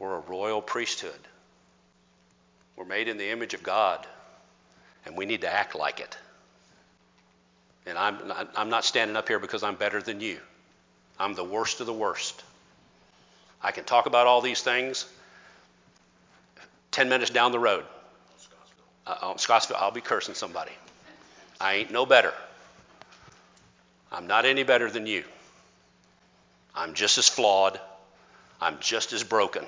We're 0.00 0.16
a 0.16 0.20
royal 0.20 0.60
priesthood. 0.60 1.20
We're 2.74 2.84
made 2.84 3.06
in 3.06 3.16
the 3.16 3.30
image 3.30 3.54
of 3.54 3.62
God, 3.62 4.08
and 5.06 5.16
we 5.16 5.24
need 5.24 5.42
to 5.42 5.52
act 5.52 5.76
like 5.76 6.00
it. 6.00 6.18
And 7.86 7.96
I'm 7.96 8.26
not, 8.26 8.50
I'm 8.56 8.70
not 8.70 8.84
standing 8.84 9.16
up 9.16 9.28
here 9.28 9.38
because 9.38 9.62
I'm 9.62 9.76
better 9.76 10.02
than 10.02 10.20
you. 10.20 10.40
I'm 11.20 11.34
the 11.34 11.44
worst 11.44 11.80
of 11.80 11.86
the 11.86 11.92
worst. 11.92 12.42
I 13.62 13.72
can 13.72 13.84
talk 13.84 14.06
about 14.06 14.26
all 14.26 14.40
these 14.40 14.62
things 14.62 15.04
10 16.92 17.08
minutes 17.10 17.30
down 17.30 17.52
the 17.52 17.58
road. 17.58 17.84
Uh, 19.06 19.16
oh, 19.22 19.36
Scottsville, 19.36 19.76
I'll 19.78 19.90
be 19.90 20.00
cursing 20.00 20.34
somebody. 20.34 20.72
I 21.60 21.74
ain't 21.74 21.92
no 21.92 22.06
better. 22.06 22.32
I'm 24.10 24.26
not 24.26 24.46
any 24.46 24.62
better 24.62 24.90
than 24.90 25.06
you. 25.06 25.24
I'm 26.74 26.94
just 26.94 27.18
as 27.18 27.28
flawed. 27.28 27.78
I'm 28.60 28.78
just 28.80 29.12
as 29.12 29.22
broken. 29.22 29.64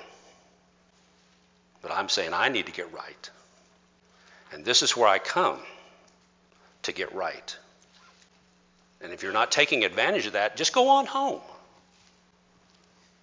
But 1.83 1.91
I'm 1.91 2.09
saying 2.09 2.33
I 2.33 2.49
need 2.49 2.65
to 2.65 2.71
get 2.71 2.91
right. 2.93 3.29
And 4.51 4.65
this 4.65 4.81
is 4.81 4.97
where 4.97 5.07
I 5.07 5.19
come 5.19 5.59
to 6.83 6.91
get 6.91 7.13
right. 7.13 7.55
And 9.01 9.11
if 9.11 9.21
you're 9.21 9.33
not 9.33 9.51
taking 9.51 9.83
advantage 9.83 10.25
of 10.25 10.33
that, 10.33 10.55
just 10.55 10.73
go 10.73 10.89
on 10.89 11.05
home. 11.05 11.41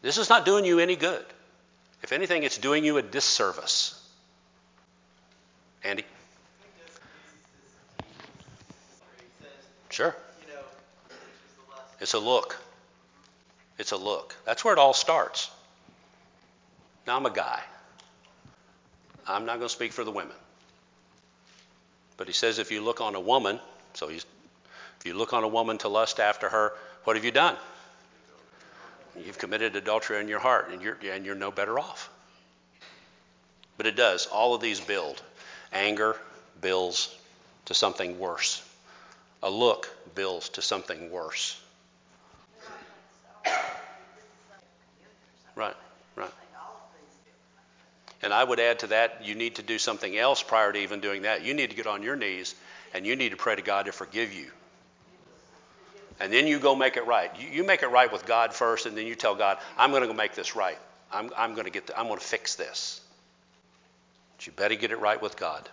This 0.02 0.18
is 0.18 0.28
not 0.28 0.44
doing 0.44 0.64
you 0.64 0.78
any 0.78 0.96
good. 0.96 1.24
If 2.02 2.12
anything, 2.12 2.42
it's 2.42 2.58
doing 2.58 2.84
you 2.84 2.96
a 2.96 3.02
disservice. 3.02 3.96
Andy? 5.84 6.04
Sure. 9.90 10.14
It's 12.00 12.14
a 12.14 12.18
look. 12.18 12.56
It's 13.78 13.92
a 13.92 13.96
look. 13.96 14.34
That's 14.46 14.64
where 14.64 14.72
it 14.72 14.78
all 14.78 14.94
starts. 14.94 15.50
Now, 17.06 17.16
I'm 17.16 17.26
a 17.26 17.30
guy. 17.30 17.60
I'm 19.26 19.44
not 19.44 19.56
going 19.56 19.68
to 19.68 19.74
speak 19.74 19.92
for 19.92 20.04
the 20.04 20.10
women. 20.10 20.36
But 22.16 22.26
he 22.26 22.32
says 22.32 22.58
if 22.58 22.70
you 22.70 22.82
look 22.82 23.00
on 23.00 23.14
a 23.14 23.20
woman, 23.20 23.60
so 23.94 24.08
he's, 24.08 24.24
if 24.98 25.06
you 25.06 25.14
look 25.14 25.32
on 25.32 25.44
a 25.44 25.48
woman 25.48 25.78
to 25.78 25.88
lust 25.88 26.20
after 26.20 26.48
her, 26.48 26.72
what 27.04 27.16
have 27.16 27.24
you 27.24 27.30
done? 27.30 27.56
You've 29.16 29.38
committed 29.38 29.76
adultery 29.76 30.20
in 30.20 30.28
your 30.28 30.38
heart, 30.38 30.70
and 30.70 30.80
you're, 30.80 30.98
and 31.10 31.24
you're 31.24 31.34
no 31.34 31.50
better 31.50 31.78
off. 31.78 32.10
But 33.76 33.86
it 33.86 33.96
does. 33.96 34.26
All 34.26 34.54
of 34.54 34.60
these 34.60 34.80
build. 34.80 35.22
Anger 35.72 36.16
builds 36.60 37.14
to 37.66 37.74
something 37.74 38.18
worse. 38.18 38.62
A 39.42 39.50
look 39.50 39.88
builds 40.14 40.50
to 40.50 40.62
something 40.62 41.10
worse. 41.10 41.60
Right, 45.56 45.76
right. 46.16 46.30
And 48.22 48.32
I 48.32 48.44
would 48.44 48.60
add 48.60 48.80
to 48.80 48.88
that, 48.88 49.24
you 49.24 49.34
need 49.34 49.56
to 49.56 49.62
do 49.62 49.78
something 49.78 50.16
else 50.16 50.42
prior 50.42 50.72
to 50.72 50.78
even 50.78 51.00
doing 51.00 51.22
that. 51.22 51.42
You 51.42 51.54
need 51.54 51.70
to 51.70 51.76
get 51.76 51.86
on 51.86 52.02
your 52.02 52.16
knees 52.16 52.54
and 52.92 53.06
you 53.06 53.16
need 53.16 53.30
to 53.30 53.36
pray 53.36 53.56
to 53.56 53.62
God 53.62 53.86
to 53.86 53.92
forgive 53.92 54.32
you. 54.32 54.50
And 56.20 56.30
then 56.30 56.46
you 56.46 56.58
go 56.58 56.76
make 56.76 56.96
it 56.96 57.06
right. 57.06 57.30
You, 57.40 57.48
you 57.48 57.64
make 57.64 57.82
it 57.82 57.88
right 57.88 58.12
with 58.12 58.26
God 58.26 58.52
first, 58.52 58.86
and 58.86 58.96
then 58.96 59.06
you 59.06 59.14
tell 59.14 59.34
God, 59.34 59.58
I'm 59.78 59.90
going 59.90 60.02
to 60.02 60.06
go 60.06 60.12
make 60.12 60.34
this 60.34 60.54
right. 60.54 60.78
I'm, 61.10 61.30
I'm 61.36 61.54
going 61.54 61.64
to 61.64 61.70
get. 61.70 61.86
The, 61.86 61.98
I'm 61.98 62.06
going 62.06 62.18
to 62.18 62.24
fix 62.24 62.54
this. 62.54 63.00
But 64.36 64.46
you 64.46 64.52
better 64.52 64.74
get 64.74 64.90
it 64.90 65.00
right 65.00 65.20
with 65.20 65.36
God. 65.36 65.68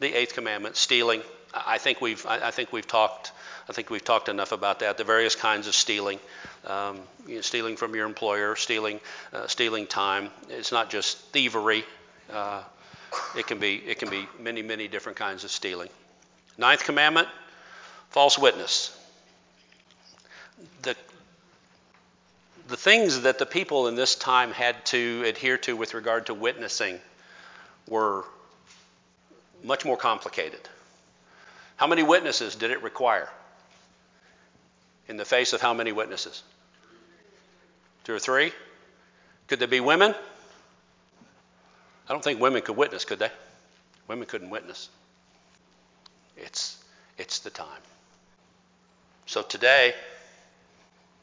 The 0.00 0.12
eighth 0.14 0.34
commandment, 0.34 0.76
stealing. 0.76 1.22
I 1.54 1.78
think 1.78 2.00
we've. 2.00 2.24
I 2.26 2.50
think 2.50 2.72
we've 2.72 2.86
talked. 2.86 3.32
I 3.68 3.72
think 3.72 3.90
we've 3.90 4.04
talked 4.04 4.28
enough 4.28 4.52
about 4.52 4.80
that. 4.80 4.96
The 4.96 5.04
various 5.04 5.36
kinds 5.36 5.68
of 5.68 5.74
stealing, 5.74 6.18
um, 6.66 6.98
you 7.28 7.36
know, 7.36 7.40
stealing 7.42 7.76
from 7.76 7.94
your 7.94 8.06
employer, 8.06 8.56
stealing, 8.56 9.00
uh, 9.32 9.46
stealing 9.46 9.86
time. 9.86 10.30
It's 10.48 10.72
not 10.72 10.90
just 10.90 11.18
thievery. 11.32 11.84
Uh, 12.32 12.62
it 13.36 13.46
can 13.46 13.58
be. 13.58 13.74
It 13.76 13.98
can 13.98 14.08
be 14.08 14.26
many, 14.40 14.62
many 14.62 14.88
different 14.88 15.18
kinds 15.18 15.44
of 15.44 15.50
stealing. 15.50 15.90
Ninth 16.58 16.84
commandment, 16.84 17.28
false 18.12 18.38
witness. 18.38 18.96
The, 20.82 20.94
the 22.68 22.76
things 22.76 23.22
that 23.22 23.38
the 23.38 23.46
people 23.46 23.88
in 23.88 23.94
this 23.94 24.14
time 24.14 24.52
had 24.52 24.84
to 24.86 25.24
adhere 25.26 25.56
to 25.58 25.74
with 25.74 25.94
regard 25.94 26.26
to 26.26 26.34
witnessing 26.34 27.00
were 27.88 28.24
much 29.64 29.84
more 29.84 29.96
complicated. 29.96 30.60
How 31.76 31.86
many 31.86 32.02
witnesses 32.02 32.54
did 32.54 32.70
it 32.70 32.82
require? 32.82 33.28
In 35.08 35.16
the 35.16 35.24
face 35.24 35.54
of 35.54 35.60
how 35.60 35.72
many 35.72 35.90
witnesses? 35.90 36.42
Two 38.04 38.14
or 38.14 38.18
three? 38.18 38.52
Could 39.48 39.58
there 39.58 39.68
be 39.68 39.80
women? 39.80 40.14
I 42.08 42.12
don't 42.12 42.22
think 42.22 42.40
women 42.40 42.62
could 42.62 42.76
witness, 42.76 43.04
could 43.04 43.18
they? 43.18 43.30
Women 44.06 44.26
couldn't 44.26 44.50
witness. 44.50 44.90
It's, 46.36 46.82
it's 47.16 47.38
the 47.38 47.50
time. 47.50 47.68
So 49.32 49.40
today, 49.40 49.94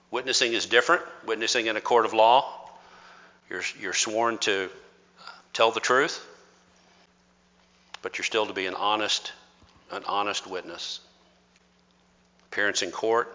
witnessing 0.09 0.53
is 0.53 0.65
different. 0.65 1.03
Witnessing 1.27 1.67
in 1.67 1.77
a 1.77 1.79
court 1.79 2.05
of 2.05 2.13
law, 2.15 2.67
you're, 3.51 3.61
you're 3.79 3.93
sworn 3.93 4.39
to 4.39 4.71
tell 5.53 5.69
the 5.69 5.79
truth, 5.79 6.19
but 8.01 8.17
you're 8.17 8.25
still 8.25 8.47
to 8.47 8.53
be 8.53 8.65
an 8.65 8.73
honest, 8.73 9.31
an 9.91 10.01
honest 10.07 10.47
witness. 10.47 11.01
Appearance 12.51 12.81
in 12.81 12.89
court, 12.89 13.31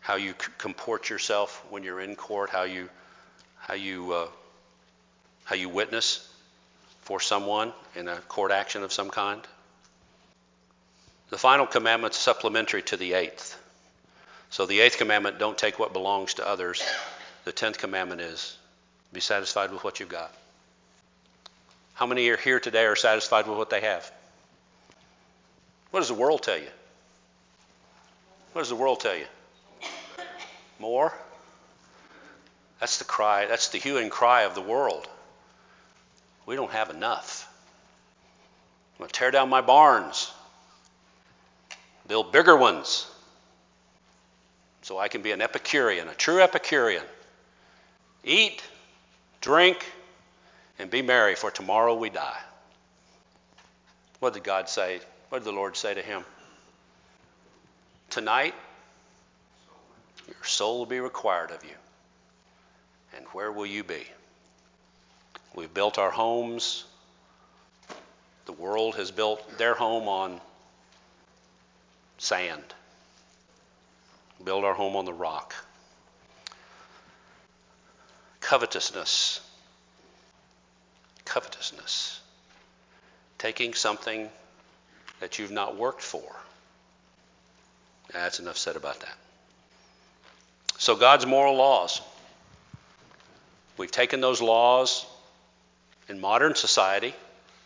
how 0.00 0.16
you 0.16 0.32
comport 0.56 1.10
yourself 1.10 1.66
when 1.68 1.82
you're 1.82 2.00
in 2.00 2.16
court, 2.16 2.48
how 2.48 2.62
you, 2.62 2.88
how 3.58 3.74
you, 3.74 4.10
uh, 4.10 4.28
how 5.44 5.54
you 5.54 5.68
witness 5.68 6.26
for 7.02 7.20
someone 7.20 7.74
in 7.94 8.08
a 8.08 8.16
court 8.16 8.52
action 8.52 8.82
of 8.82 8.90
some 8.90 9.10
kind. 9.10 9.42
The 11.30 11.38
final 11.38 11.66
commandment 11.66 12.14
is 12.14 12.20
supplementary 12.20 12.82
to 12.82 12.96
the 12.96 13.14
eighth. 13.14 13.58
So 14.50 14.64
the 14.64 14.80
eighth 14.80 14.98
commandment, 14.98 15.38
don't 15.38 15.58
take 15.58 15.78
what 15.78 15.92
belongs 15.92 16.34
to 16.34 16.46
others. 16.46 16.82
The 17.44 17.52
tenth 17.52 17.78
commandment 17.78 18.20
is 18.20 18.56
be 19.12 19.20
satisfied 19.20 19.72
with 19.72 19.82
what 19.82 19.98
you've 19.98 20.08
got. 20.08 20.32
How 21.94 22.06
many 22.06 22.28
are 22.28 22.36
here 22.36 22.60
today 22.60 22.84
are 22.84 22.96
satisfied 22.96 23.46
with 23.46 23.58
what 23.58 23.70
they 23.70 23.80
have? 23.80 24.10
What 25.90 26.00
does 26.00 26.08
the 26.08 26.14
world 26.14 26.42
tell 26.42 26.58
you? 26.58 26.68
What 28.52 28.62
does 28.62 28.68
the 28.68 28.76
world 28.76 29.00
tell 29.00 29.16
you? 29.16 29.26
More? 30.78 31.12
That's 32.80 32.98
the 32.98 33.04
cry, 33.04 33.46
that's 33.46 33.70
the 33.70 33.78
hue 33.78 33.96
and 33.98 34.10
cry 34.10 34.42
of 34.42 34.54
the 34.54 34.60
world. 34.60 35.08
We 36.44 36.54
don't 36.54 36.72
have 36.72 36.90
enough. 36.90 37.50
I'm 38.94 38.98
going 38.98 39.08
to 39.08 39.18
tear 39.18 39.30
down 39.30 39.48
my 39.48 39.62
barns 39.62 40.32
build 42.08 42.32
bigger 42.32 42.56
ones 42.56 43.06
so 44.82 44.98
I 44.98 45.08
can 45.08 45.22
be 45.22 45.32
an 45.32 45.42
Epicurean, 45.42 46.08
a 46.08 46.14
true 46.14 46.40
Epicurean. 46.40 47.02
Eat, 48.22 48.62
drink, 49.40 49.84
and 50.78 50.90
be 50.90 51.02
merry, 51.02 51.34
for 51.34 51.50
tomorrow 51.50 51.94
we 51.96 52.08
die. 52.08 52.38
What 54.20 54.34
did 54.34 54.44
God 54.44 54.68
say? 54.68 55.00
What 55.28 55.38
did 55.38 55.44
the 55.46 55.52
Lord 55.52 55.76
say 55.76 55.94
to 55.94 56.02
him? 56.02 56.24
Tonight, 58.10 58.54
your 60.26 60.44
soul 60.44 60.78
will 60.78 60.86
be 60.86 61.00
required 61.00 61.50
of 61.50 61.64
you. 61.64 61.76
And 63.16 63.26
where 63.32 63.50
will 63.50 63.66
you 63.66 63.82
be? 63.82 64.06
We've 65.54 65.72
built 65.72 65.98
our 65.98 66.10
homes. 66.10 66.84
The 68.44 68.52
world 68.52 68.94
has 68.96 69.10
built 69.10 69.58
their 69.58 69.74
home 69.74 70.06
on 70.06 70.40
sand. 72.18 72.62
Build 74.44 74.64
our 74.64 74.74
home 74.74 74.96
on 74.96 75.04
the 75.04 75.12
rock. 75.12 75.54
Covetousness. 78.40 79.40
Covetousness. 81.24 82.20
Taking 83.38 83.74
something 83.74 84.28
that 85.20 85.38
you've 85.38 85.50
not 85.50 85.76
worked 85.76 86.02
for. 86.02 86.36
That's 88.12 88.38
enough 88.38 88.56
said 88.56 88.76
about 88.76 89.00
that. 89.00 89.16
So, 90.78 90.94
God's 90.94 91.26
moral 91.26 91.56
laws. 91.56 92.00
We've 93.76 93.90
taken 93.90 94.20
those 94.20 94.40
laws 94.40 95.06
in 96.08 96.20
modern 96.20 96.54
society, 96.54 97.14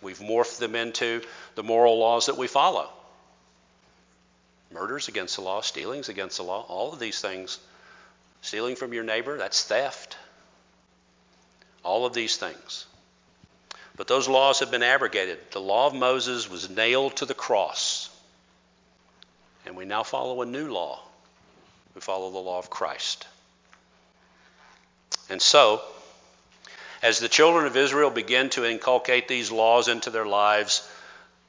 we've 0.00 0.18
morphed 0.18 0.58
them 0.58 0.74
into 0.74 1.20
the 1.56 1.62
moral 1.62 1.98
laws 1.98 2.26
that 2.26 2.38
we 2.38 2.46
follow. 2.46 2.88
Murder's 4.72 5.08
against 5.08 5.36
the 5.36 5.42
law, 5.42 5.60
stealing's 5.60 6.08
against 6.08 6.36
the 6.36 6.44
law, 6.44 6.64
all 6.68 6.92
of 6.92 6.98
these 6.98 7.20
things. 7.20 7.58
Stealing 8.42 8.76
from 8.76 8.92
your 8.92 9.04
neighbor, 9.04 9.36
that's 9.36 9.64
theft. 9.64 10.16
All 11.82 12.06
of 12.06 12.14
these 12.14 12.36
things. 12.36 12.86
But 13.96 14.06
those 14.06 14.28
laws 14.28 14.60
have 14.60 14.70
been 14.70 14.82
abrogated. 14.82 15.38
The 15.50 15.60
law 15.60 15.86
of 15.86 15.94
Moses 15.94 16.48
was 16.48 16.70
nailed 16.70 17.16
to 17.16 17.26
the 17.26 17.34
cross. 17.34 18.08
And 19.66 19.76
we 19.76 19.84
now 19.84 20.02
follow 20.02 20.40
a 20.40 20.46
new 20.46 20.72
law. 20.72 21.00
We 21.94 22.00
follow 22.00 22.30
the 22.30 22.38
law 22.38 22.58
of 22.58 22.70
Christ. 22.70 23.26
And 25.28 25.42
so, 25.42 25.82
as 27.02 27.18
the 27.18 27.28
children 27.28 27.66
of 27.66 27.76
Israel 27.76 28.10
begin 28.10 28.50
to 28.50 28.64
inculcate 28.64 29.28
these 29.28 29.50
laws 29.50 29.88
into 29.88 30.10
their 30.10 30.26
lives, 30.26 30.88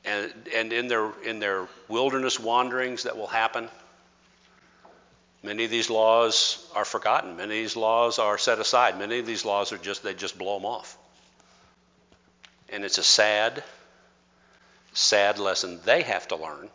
and, 0.04 0.34
and 0.56 0.74
in, 0.74 0.88
their, 0.88 1.12
in 1.24 1.40
their 1.40 1.68
wilderness 1.88 2.40
wanderings 2.40 3.04
that 3.04 3.18
will 3.18 3.28
happen, 3.28 3.70
many 5.44 5.66
of 5.66 5.72
these 5.72 5.90
laws 5.90 6.68
are 6.76 6.86
forgotten. 6.86 7.38
Many 7.38 7.60
of 7.60 7.64
these 7.64 7.76
laws 7.76 8.18
are 8.20 8.38
set 8.38 8.60
aside. 8.60 8.98
Many 8.98 9.20
of 9.20 9.26
these 9.26 9.46
laws 9.46 9.72
are 9.72 9.78
just, 9.78 10.04
they 10.04 10.14
just 10.14 10.38
blow 10.38 10.58
them 10.58 10.66
off. 10.66 10.98
And 12.70 12.84
it's 12.84 12.98
a 12.98 13.04
sad, 13.04 13.64
sad 14.94 15.38
lesson 15.38 15.80
they 15.86 16.02
have 16.02 16.28
to 16.30 16.36
learn. 16.36 16.70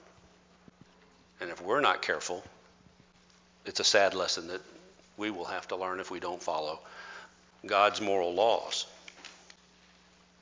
And 1.40 1.50
if 1.50 1.60
we're 1.60 1.80
not 1.80 2.02
careful, 2.02 2.44
it's 3.64 3.80
a 3.80 3.84
sad 3.84 4.14
lesson 4.14 4.48
that 4.48 4.60
we 5.16 5.30
will 5.30 5.44
have 5.46 5.66
to 5.68 5.76
learn 5.76 6.00
if 6.00 6.10
we 6.10 6.20
don't 6.20 6.42
follow 6.42 6.78
God's 7.64 8.00
moral 8.00 8.34
laws. 8.34 8.86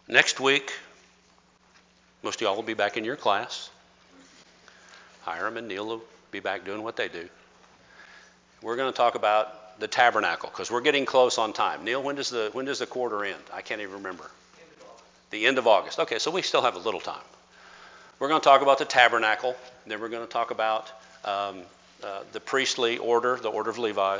Next 0.07 0.39
week, 0.39 0.73
most 2.25 2.37
of 2.37 2.41
y'all 2.41 2.57
will 2.57 2.63
be 2.63 2.75
back 2.75 2.97
in 2.97 3.05
your 3.05 3.17
class. 3.17 3.71
Hiram 5.23 5.59
and 5.59 5.69
Neil 5.69 5.87
will 5.87 6.03
be 6.31 6.41
back 6.41 6.65
doing 6.65 6.83
what 6.83 6.97
they 6.97 7.09
do. 7.09 7.29
We're 8.63 8.77
going 8.77 8.91
to 8.91 8.97
talk 8.97 9.15
about 9.15 9.79
the 9.79 9.87
tabernacle 9.87 10.49
because 10.49 10.71
we're 10.71 10.81
getting 10.81 11.05
close 11.05 11.37
on 11.37 11.53
time. 11.53 11.85
Neil, 11.85 12.03
when 12.03 12.17
does 12.17 12.31
the 12.31 12.49
when 12.53 12.65
does 12.65 12.79
the 12.79 12.87
quarter 12.87 13.25
end? 13.25 13.43
I 13.53 13.61
can't 13.61 13.83
even 13.83 13.95
remember. 13.95 14.25
End 14.25 14.71
the 15.31 15.47
end 15.47 15.59
of 15.59 15.67
August. 15.67 15.99
Okay, 15.99 16.19
so 16.19 16.31
we 16.31 16.41
still 16.43 16.63
have 16.63 16.77
a 16.77 16.79
little 16.79 17.01
time. 17.01 17.23
We're 18.19 18.29
going 18.29 18.41
to 18.41 18.45
talk 18.45 18.63
about 18.63 18.79
the 18.79 18.85
tabernacle. 18.85 19.55
Then 19.87 20.01
we're 20.01 20.09
going 20.09 20.27
to 20.27 20.33
talk 20.33 20.51
about 20.51 20.91
um, 21.25 21.61
uh, 22.03 22.21
the 22.33 22.41
priestly 22.41 22.97
order, 22.99 23.37
the 23.37 23.51
order 23.51 23.69
of 23.69 23.79
Levi, 23.79 24.19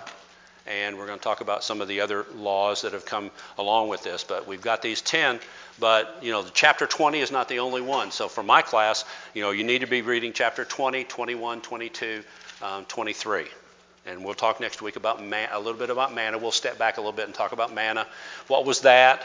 and 0.67 0.97
we're 0.97 1.07
going 1.07 1.19
to 1.19 1.23
talk 1.23 1.41
about 1.41 1.63
some 1.63 1.81
of 1.81 1.89
the 1.89 2.01
other 2.01 2.27
laws 2.35 2.83
that 2.83 2.93
have 2.93 3.05
come 3.05 3.31
along 3.59 3.89
with 3.89 4.03
this. 4.03 4.25
But 4.25 4.47
we've 4.47 4.63
got 4.63 4.81
these 4.81 5.03
10, 5.03 5.41
but 5.79 6.19
you 6.23 6.33
know, 6.33 6.43
the 6.43 6.51
chapter 6.51 6.87
20 6.87 7.21
is 7.21 7.31
not 7.31 7.49
the 7.49 7.59
only 7.59 7.83
one. 7.83 8.11
So 8.11 8.29
for 8.29 8.43
my 8.43 8.63
class, 8.63 9.05
you 9.35 9.43
know, 9.43 9.51
you 9.51 9.65
need 9.65 9.81
to 9.81 9.87
be 9.87 10.03
reading 10.03 10.33
chapter 10.33 10.65
20, 10.65 11.05
21, 11.05 11.61
22, 11.61 12.25
um, 12.63 12.85
23. 12.87 13.47
And 14.07 14.25
we'll 14.25 14.35
talk 14.35 14.61
next 14.61 14.83
week 14.83 14.97
about 14.97 15.23
man, 15.23 15.49
a 15.53 15.59
little 15.59 15.79
bit 15.79 15.91
about 15.91 16.15
manna. 16.15 16.39
We'll 16.39 16.51
step 16.51 16.79
back 16.79 16.99
a 16.99 17.01
little 17.01 17.13
bit 17.13 17.27
and 17.27 17.35
talk 17.35 17.53
about 17.53 17.75
manna. 17.75 18.07
What 18.49 18.65
was 18.67 18.81
that? 18.81 19.25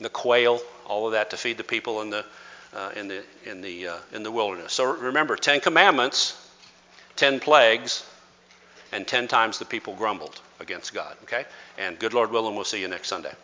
The 0.00 0.10
quail, 0.10 0.60
all 0.86 1.06
of 1.06 1.12
that 1.12 1.30
to 1.30 1.36
feed 1.36 1.56
the 1.56 1.64
people 1.64 2.02
in 2.02 2.10
the 2.10 2.24
uh, 2.74 2.90
in 2.96 3.08
the 3.08 3.22
in 3.44 3.60
the 3.60 3.88
uh, 3.88 3.96
in 4.12 4.22
the 4.22 4.30
wilderness. 4.30 4.72
So 4.72 4.84
remember, 4.96 5.36
Ten 5.36 5.60
Commandments, 5.60 6.36
ten 7.16 7.40
plagues, 7.40 8.04
and 8.94 9.06
ten 9.06 9.28
times 9.28 9.58
the 9.58 9.64
people 9.64 9.94
grumbled 9.94 10.40
against 10.60 10.94
God. 10.94 11.16
Okay. 11.24 11.44
And 11.76 11.98
good 11.98 12.14
Lord 12.14 12.30
willing, 12.30 12.54
we'll 12.54 12.64
see 12.64 12.80
you 12.80 12.88
next 12.88 13.08
Sunday. 13.08 13.34